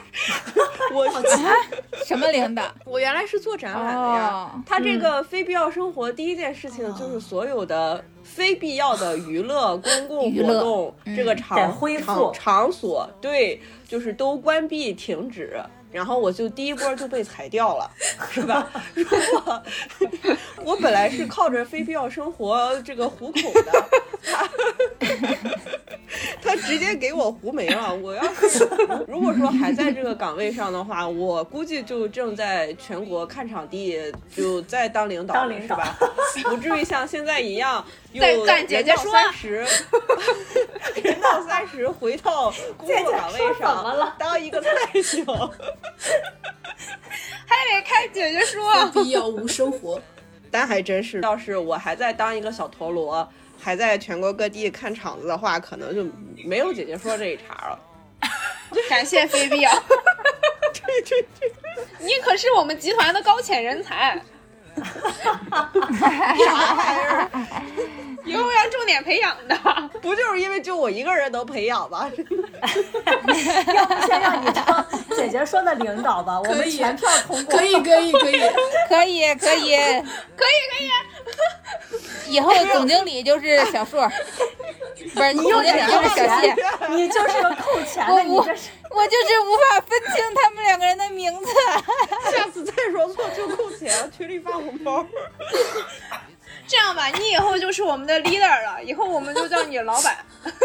[0.92, 1.08] 我
[2.04, 2.62] 什么领导？
[2.84, 4.50] 我原来是做展览的呀。
[4.54, 15.58] 哦他这个非必要生活，第一件事情就是所有的非必要的娱乐、公共娱乐活动，这个得场恢复场场所，对，就是都关闭停止。
[15.94, 17.88] 然后我就第一波就被裁掉了，
[18.32, 18.68] 是吧？
[18.94, 19.62] 如果
[20.64, 23.86] 我本来是靠着非必要生活这个糊口的，
[24.26, 24.48] 他
[26.42, 27.94] 他直接给我糊没了。
[27.94, 28.68] 我要是
[29.06, 35.96] 如果说还在这个岗位上的话，我估计就正在全国看场地，就在当领导了，当领导是吧？
[36.50, 37.84] 不至于像现在一样，
[38.14, 39.66] 又在干姐姐说三十，
[41.02, 45.24] 人到三十回到 工作岗位上了当一个菜熊。
[47.46, 50.00] 还得看姐姐说，必要无生活。
[50.50, 53.28] 但还真是，要是我还在当一个小陀螺，
[53.60, 56.06] 还在全国各地看场子的话，可能就
[56.46, 57.78] 没有姐姐说这一茬了。
[58.88, 59.70] 感谢非必要，
[61.98, 64.20] 你可是我们集团的高潜人才，
[66.44, 67.30] 啥玩意儿？
[68.24, 69.56] 以后要重点培养的。
[70.00, 72.10] 不就是因为就我一个人能培养吗？
[73.74, 77.56] 要不先让你当姐姐说的领导吧，我们以全票通过。
[77.56, 78.40] 可以，可以，可以。
[78.88, 84.08] 可以，可以，可以可以，以后总经理就是小硕，
[85.14, 86.54] 不是总经理就是小谢。
[86.90, 91.50] 你就是个扣钱的，你我就是无法分清他们两个人的名字。
[92.30, 95.04] 下次再说错就扣钱，群里发红包。
[96.66, 100.16] 这样吧，你以后就是我们的 leader 了，以后我们就叫你老板，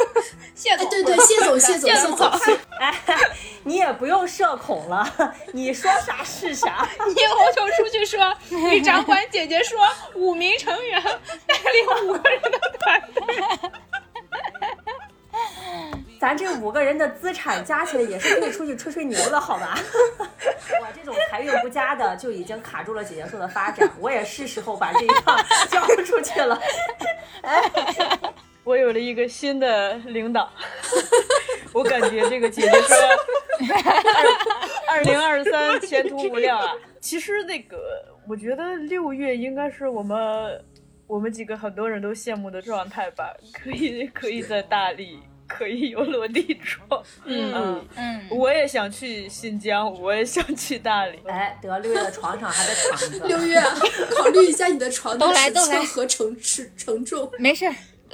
[0.56, 0.90] 谢哎，总。
[0.90, 2.30] 对对，谢总，谢总，谢总。
[2.80, 2.94] 哎，
[3.64, 6.88] 你也不用社恐了，你说啥是啥。
[7.08, 9.80] 你以后就出去说，与掌管姐姐说，
[10.16, 11.02] 五名成员
[11.46, 13.24] 带领五个人的团队。
[16.20, 19.80] 咱这五个人的资产加起来也是可以出去吹吹牛的，好吧？
[20.20, 25.38] 我这种财运不佳的就已经卡住了姐姐说的发展，我也是时候把这一趟
[25.70, 26.60] 交出去了。
[28.66, 30.52] 我有了一个新的领导，
[31.74, 32.98] 我感觉这个姐姐说，
[34.90, 36.74] 二零二三前途无量啊。
[37.00, 37.78] 其实那个，
[38.28, 40.62] 我觉得六月应该是我们
[41.08, 45.20] 我们几个很多人都羡慕的状态吧，可以可以在大理，
[45.50, 47.04] 可以有落地窗。
[47.26, 51.20] 嗯，嗯，我也想去新疆，我也想去大理。
[51.26, 53.28] 哎，得六月的床上还在躺着。
[53.28, 53.60] 六月，
[54.16, 57.30] 考虑一下你的床的都来尺都来寸和承承承重。
[57.40, 57.66] 没事，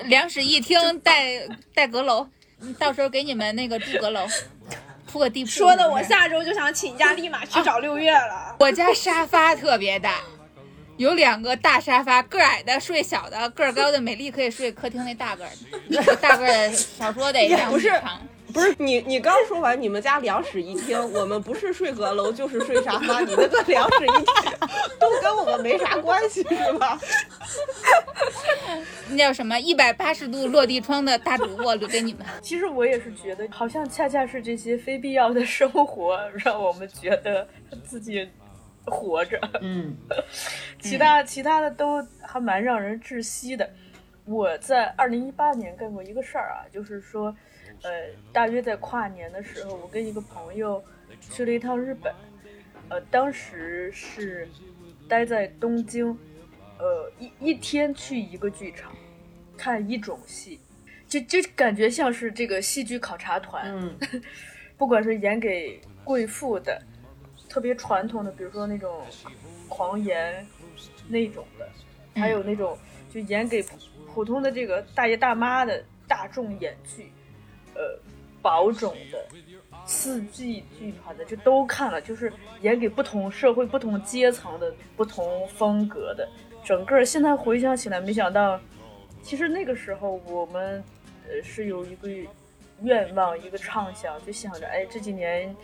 [0.05, 2.25] 两室一厅带带阁楼，
[2.79, 4.25] 到时候给你们那个住阁楼，
[5.05, 5.51] 铺个地铺。
[5.51, 8.55] 说的我下周就想请假，立马去找六月了。
[8.59, 10.21] 我家沙发特别大，
[10.97, 15.51] 有两个大沙发，个矮的睡小的，个儿高的美丽可以睡客厅那大个儿
[15.89, 18.21] 的，大个儿的少说得两不是米长。
[18.53, 24.25] 不是你，你刚说完你们家两室一厅，我们不是睡阁楼就是睡沙发，你那个两室一厅
[24.97, 26.97] 都跟我们没啥关系是吧？
[29.09, 29.59] 那叫什么？
[29.59, 32.25] 一百八十度落地窗的大主卧留给你们。
[32.41, 37.45] 其实我也是觉得，好像恰恰是这些非必要的生活，让我们觉得
[37.83, 38.25] 自己
[38.85, 39.39] 活着。
[39.61, 39.95] 嗯，
[40.79, 43.69] 其他其他的都还蛮让人窒息的。
[44.25, 47.35] 我在二零一八年干过一个事儿啊，就是说，
[47.83, 47.91] 呃，
[48.33, 50.83] 大约在跨年的时候，我跟一个朋友
[51.19, 52.11] 去了一趟日本，
[52.89, 54.47] 呃，当时是
[55.07, 56.07] 待在东京，
[56.79, 58.91] 呃，一一天去一个剧场
[59.55, 60.59] 看一种戏，
[61.07, 63.95] 就就感觉像是这个戏剧考察团，嗯，
[64.75, 66.81] 不管是演给贵妇的，
[67.55, 69.01] 特别传统的，比如说那种
[69.69, 70.45] 狂言
[71.07, 71.65] 那种的，
[72.19, 72.77] 还有那种
[73.09, 73.63] 就演给
[74.13, 77.09] 普通的这个大爷大妈的大众演剧，
[77.73, 77.97] 呃，
[78.41, 79.25] 宝冢的、
[79.85, 82.29] 四季剧团的，就都看了，就是
[82.59, 86.27] 演给不同社会、不同阶层的、不同风格的。
[86.61, 88.59] 整个现在回想起来，没想到，
[89.23, 90.83] 其实那个时候我们
[91.25, 92.09] 呃是有一个
[92.81, 95.55] 愿望、一个畅想，就想着，哎，这几年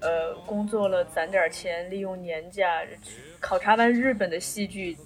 [0.00, 2.82] 呃工作了，攒点钱，利用年假
[3.40, 4.96] 考察完日本的戏剧，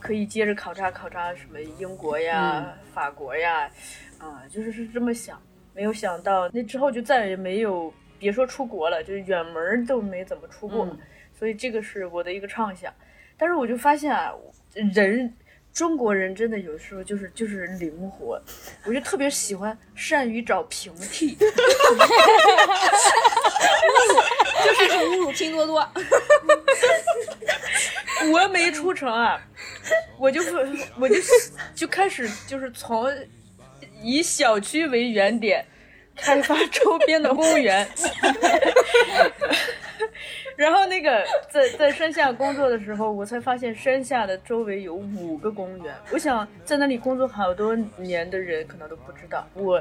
[0.00, 3.70] 可以接着考察考察什么英国呀、法国呀，
[4.18, 5.40] 啊，就是是这么想。
[5.74, 10.84] 没有想到那之后就再也没有，别说出国了，就是远门都没怎么出过。
[10.86, 10.98] 嗯
[11.38, 12.92] 所以这个是我的一个畅想。
[13.36, 14.32] 但是我就发现啊，
[14.92, 15.32] 人
[15.72, 18.42] 中国人真的有时候就是就是灵活，
[18.84, 21.38] 我就特别喜欢善于找平替。
[24.64, 25.86] 就是侮辱拼多多。
[28.32, 29.40] 我没出城啊，
[30.18, 30.40] 我就
[30.98, 31.14] 我就
[31.74, 33.08] 就开始就是从
[34.02, 35.64] 以小区为原点
[36.16, 37.88] 开发周边的公园，
[40.56, 45.94] 然后那个在在山下工作的时候，我才发现山下的周围有五个公园。
[46.10, 49.80] 我想在那里工作好多年的人可能都不知道，我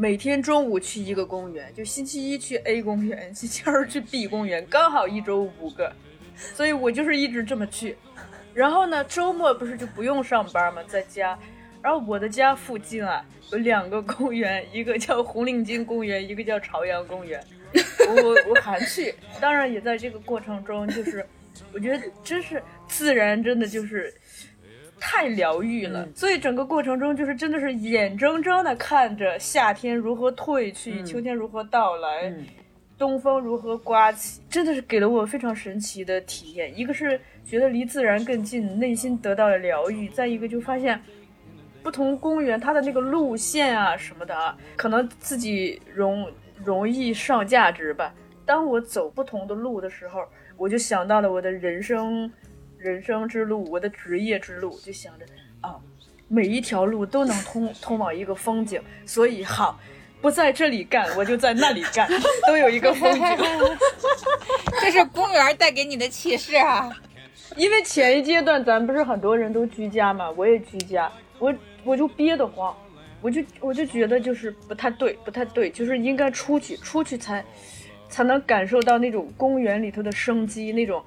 [0.00, 5.92] 每天中午去一个公园，就星期一去 A 公园， 星期二去 B 公园，刚好一周五个，
[6.34, 7.98] 所以我就是一直这么去。
[8.54, 11.38] 然后呢，周末不是就不用上班嘛，在家。
[11.82, 13.22] 然后我的家附近啊
[13.52, 17.38] 有两个公园， 一个叫红领巾公园，一个叫朝阳公园。
[18.08, 21.26] 我我我还去，当然也在这个过程中，就是
[21.74, 24.14] 我觉得真是自然，真的就是
[25.00, 26.06] 太疗愈了。
[26.14, 32.28] 所以整个过程中，就是真的是眼睁睁的看着夏天如何退去，秋天如何到来。
[32.28, 32.46] 嗯
[33.00, 36.78] 东风如何刮起，真的是给了我非常神奇的体验。
[36.78, 41.00] 一个是觉得离自然更近，内心得到了疗愈；再一个就发现，
[41.82, 46.30] 不同公园它的那个路线啊什么的啊，可能自己容
[46.62, 48.12] 容易上价值吧。
[48.44, 50.22] 当我走不同的路的时候，
[50.58, 52.30] 我就想到了我的人生
[52.80, 55.26] 人生之路，我的职业之路，就想着
[55.60, 55.76] 啊，
[56.28, 59.78] 每一条路都能通通往一个风景，所以好。
[60.22, 62.06] 不在这里干，我就在那里干，
[62.46, 63.22] 都有一个风景。
[64.78, 66.90] 这是公园带给你的启示啊！
[67.56, 71.54] 因为前一阶段咱不是很多人都居家嘛，我也居家，我
[71.84, 72.76] 我就憋得慌，
[73.22, 77.42] 我就我就觉得就是不太对，不太对，就是应该出去，出去才
[78.10, 81.02] 才能感受到那种公园里头的生机，那种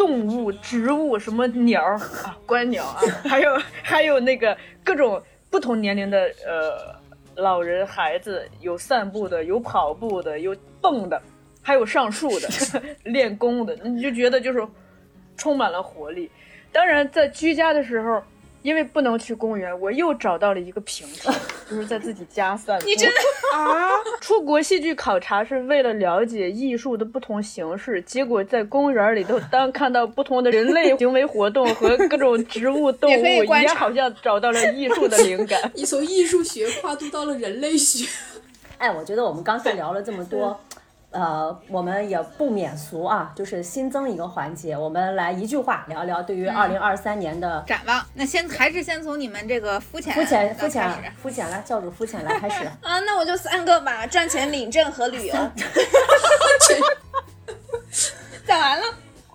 [0.00, 6.98] 动物、植物，什么鸟啊，观鸟啊，还有还有那个各种不同年龄的呃。
[7.36, 11.22] 老人、孩子有散步的，有跑步的，有蹦的，
[11.62, 12.48] 还有上树的，
[13.04, 14.66] 练功的，你就觉得就是
[15.38, 16.30] 充满了活力。
[16.70, 18.22] 当然，在居家的时候，
[18.62, 21.28] 因为不能去公园，我又找到了一个平替，
[21.70, 22.86] 就是在自己家散步。
[22.86, 23.16] 你真的
[23.56, 23.90] 啊？
[24.20, 33.24] 出国戏剧考察是为了了解艺术的不同形式，结果在公园里头，当看到不同的人类行为活动和各种植物、动物，
[33.56, 35.58] 也好像找到了艺术的灵感。
[35.74, 38.08] 你从艺术学跨度到了人类学。
[38.78, 40.58] 哎，我觉得我们刚才聊了这么多。
[41.10, 48.04] 呃，我们也不免俗啊，就是新增一个环节，我们来一句话聊聊对于二零二三年的展望。
[48.14, 52.64] 那先还是先从你们这个肤浅、肤浅、肤浅、肤浅来，教主肤浅来开始。
[52.80, 55.34] 啊， 那我就三个吧：赚钱、领证和旅游。
[58.46, 58.86] 讲完了。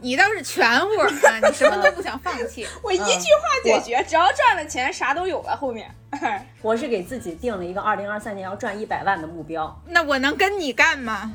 [0.06, 1.10] 你倒是全乎啊！
[1.44, 2.68] 你什么都不想放弃。
[2.84, 5.58] 我一句话解决，只要赚了钱，啥都有了。
[5.58, 5.90] 后面，
[6.62, 9.82] 我是给自己定了一个二零二三年要赚一百万的目标。
[9.88, 11.34] 那我能跟你干吗？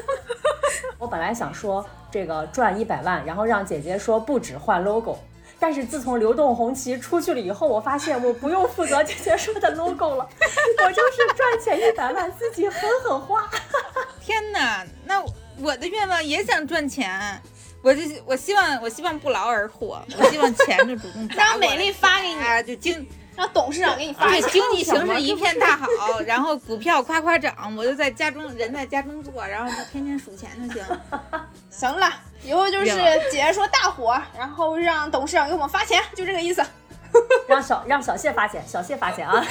[0.96, 5.18] 我本来想说这个赚一百万，然后让姐姐说不止换 logo，
[5.60, 10.26] 但是自从流动红旗出去了以后，我发现我不用负责姐姐说的 logo 了，
[10.86, 13.46] 我就是赚钱一百万自己狠狠花。
[14.22, 15.22] 天哪，那
[15.60, 17.42] 我的愿望也想赚钱。
[17.84, 23.06] 我就我希望我希望不劳而获，我希望钱就主动让美丽发给你，啊，就经
[23.36, 24.26] 让董事长给你发。
[24.26, 30.82] 对，经济形势一片大好，然后股票夸夸涨，我就在家中人在家中坐，然后就天天数钱就行。
[31.70, 32.10] 行了，
[32.42, 36.64] 以后就是姐姐说大火，然后让董事长给我们发钱，就这个意思。
[37.46, 39.44] 让小让小谢发钱，小谢发钱啊！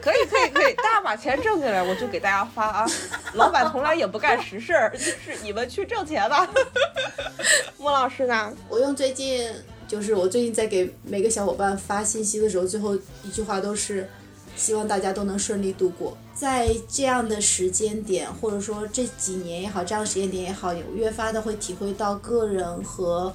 [0.00, 2.86] 可以可以可以，大把钱挣进来我就给大家发啊！
[3.34, 6.48] 老板从来也不干实事儿，就是你们去挣钱吧。
[7.78, 8.52] 莫老师呢？
[8.68, 9.48] 我用最近
[9.86, 14.08] 就是我最近在给每个小伙伴发信息的时候，最后一句话都是
[14.56, 16.16] 希望大家都能顺利度过。
[16.34, 23.32] 在这样的时间点，或者说这几年也好，这样的时间点也好，我越发的会体会到个人和。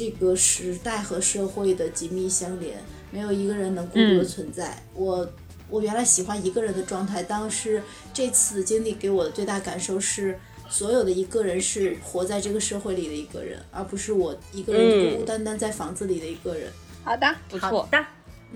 [0.00, 4.70] 这个时代和社会的紧密相连，没有一个人能孤独的存在。
[4.70, 5.32] 嗯、我
[5.68, 7.82] 我原来喜欢一个人的状态，但是
[8.14, 10.40] 这次经历给我的最大感受是，
[10.70, 16.72] 所有的一个人是活在这个社会里的一个人，而不是我一个人嗯孤孤单单在房子里的一个人。
[17.04, 17.88] 好的，好不错。
[17.92, 18.06] 的，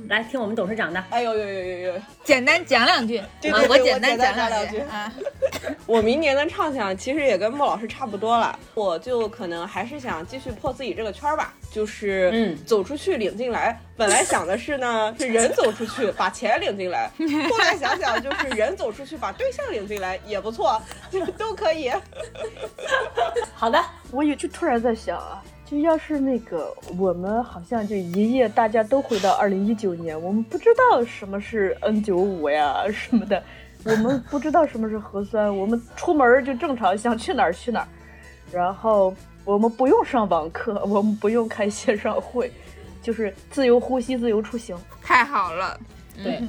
[0.09, 1.03] 来听我们董事长的。
[1.11, 2.01] 哎呦呦呦呦呦！
[2.25, 5.13] 简单讲两句，啊对对对我简单讲两两句啊。
[5.87, 13.79] 我明年的畅想其实也跟莫老师差不多了，我就可能还是想继续破自己这个圈儿吧，就是嗯走出去领进来。
[13.97, 17.11] 本来想的是呢， 是人走出去把钱领进来，
[17.51, 20.81] 后来想想就是人走出去把对象领进来也不错，
[21.11, 21.91] 就 都可以。
[23.55, 33.43] 好的，我也就突然在想啊，就要是那个我们好像就一夜大家都回到二零一九年，我们不知道什么是 N 九五呀什么的，
[33.85, 37.89] 我们不知道什么是核酸，我们出门就正常想去哪儿去哪儿，
[38.53, 42.53] 然后我们不用上网课，我们不用开线上会，
[43.03, 44.77] 就是自由呼吸、自由出行。
[45.03, 45.81] 太好了，
[46.23, 46.43] 对。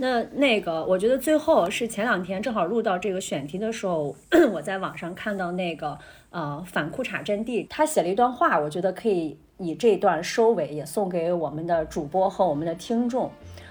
[0.00, 4.14] 那那个，我觉得最后是前两天正好录到这个选题的时候，
[4.52, 5.98] 我在网上看到那个
[6.30, 13.30] 呃反裤衩阵地，他写了一段话，我觉得可以以这段收尾，也送给我们的主播和我们的听众。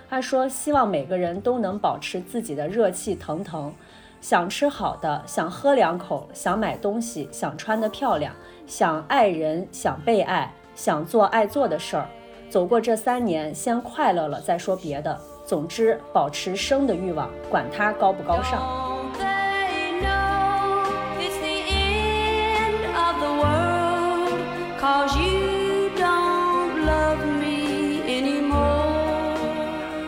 [0.10, 3.74] 他说：“希望每个人都能保持自己的热气腾腾，
[4.20, 8.34] 想吃好的，想喝两口，想买东西，想穿得漂亮，
[8.66, 12.10] 想爱人，想被爱，想做爱做的事儿。
[12.50, 15.18] 走过这三年，先快乐了再说别的。
[15.48, 18.60] 总之，保持生的欲望，管它高不高尚。
[18.60, 20.84] Don't they know
[21.22, 24.42] it's the end of the world?
[24.78, 28.58] Cause you don't love me anymore.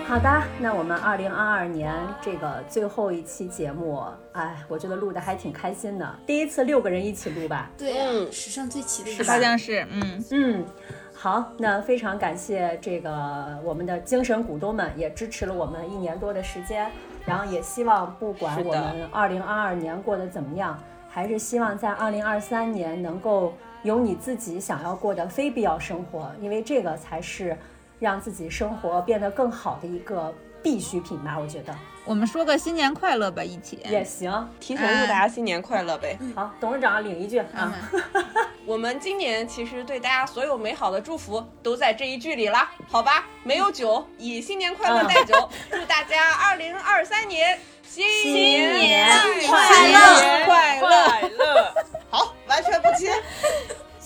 [0.06, 7.72] 好的，那我们二零二二年这个最后一期节目，哎，我觉得录的还挺开心的，第一次六个人一起录吧。
[7.78, 10.66] 对啊，嗯史上最齐的好像是，嗯，嗯，
[11.22, 16.90] 好，那非常感谢这个我们的精神股东们，也支持了我们一年多的时间，
[17.26, 23.52] 然后也希望不管我们二零二二年过得怎么样，还是希望在二零二三年能够
[23.84, 27.58] 有你自己想要过的非必要生活，因为这个才是
[28.00, 31.76] 让自己生活变得更好的一个必需品吧，我觉得
[32.10, 33.80] 我们说个新年快乐吧，一起。
[33.88, 34.32] 也行。
[34.60, 36.18] 提前祝大家新年快乐呗！
[36.36, 37.72] 好，董事长领一句啊，
[38.66, 43.28] 我们今年其实对大家所有美好的祝福都在这一句里了，好吧？
[43.44, 48.34] 没有酒，以新年快乐代酒，祝大家二零二三年新
[48.74, 49.16] 年
[49.48, 50.88] 快乐快乐！
[51.38, 51.74] 乐！
[52.10, 53.12] 好，完全不亲。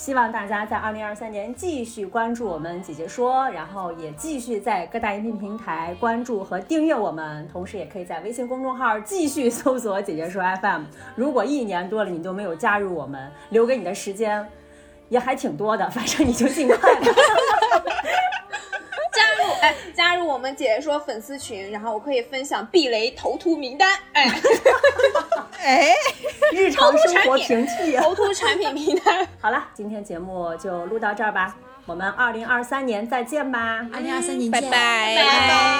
[0.04, 10.82] 希望大家在二零二三年继续关注我们姐姐说，然后也继续在各大音频平台关注和订阅我们，同时也可以在微信公众号继续搜索“姐姐说 FM”。
[11.16, 14.46] 如果一年多了你都没有加入我们，留给你的时间
[15.08, 17.08] 也还挺多的，反正你就尽快吧。
[19.96, 23.98] 加入我们解说粉丝群然后我可以分享避雷头秃名单。
[24.14, 24.30] 哎
[25.60, 25.94] 哎
[26.54, 29.28] 日常生活平替头秃产品名单。
[29.40, 31.56] 好了今天节目就录到这儿吧
[31.86, 33.86] 我们二零二三年再见吧。
[33.92, 35.16] 二零二三年见拜拜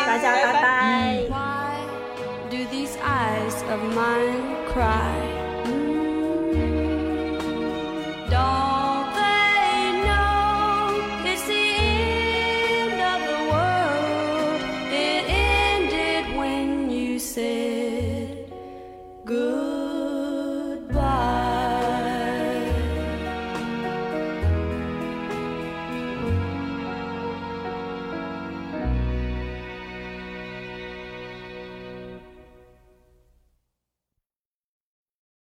[0.06, 1.54] 大家拜拜
[2.54, 5.44] do these eyes of mine cry?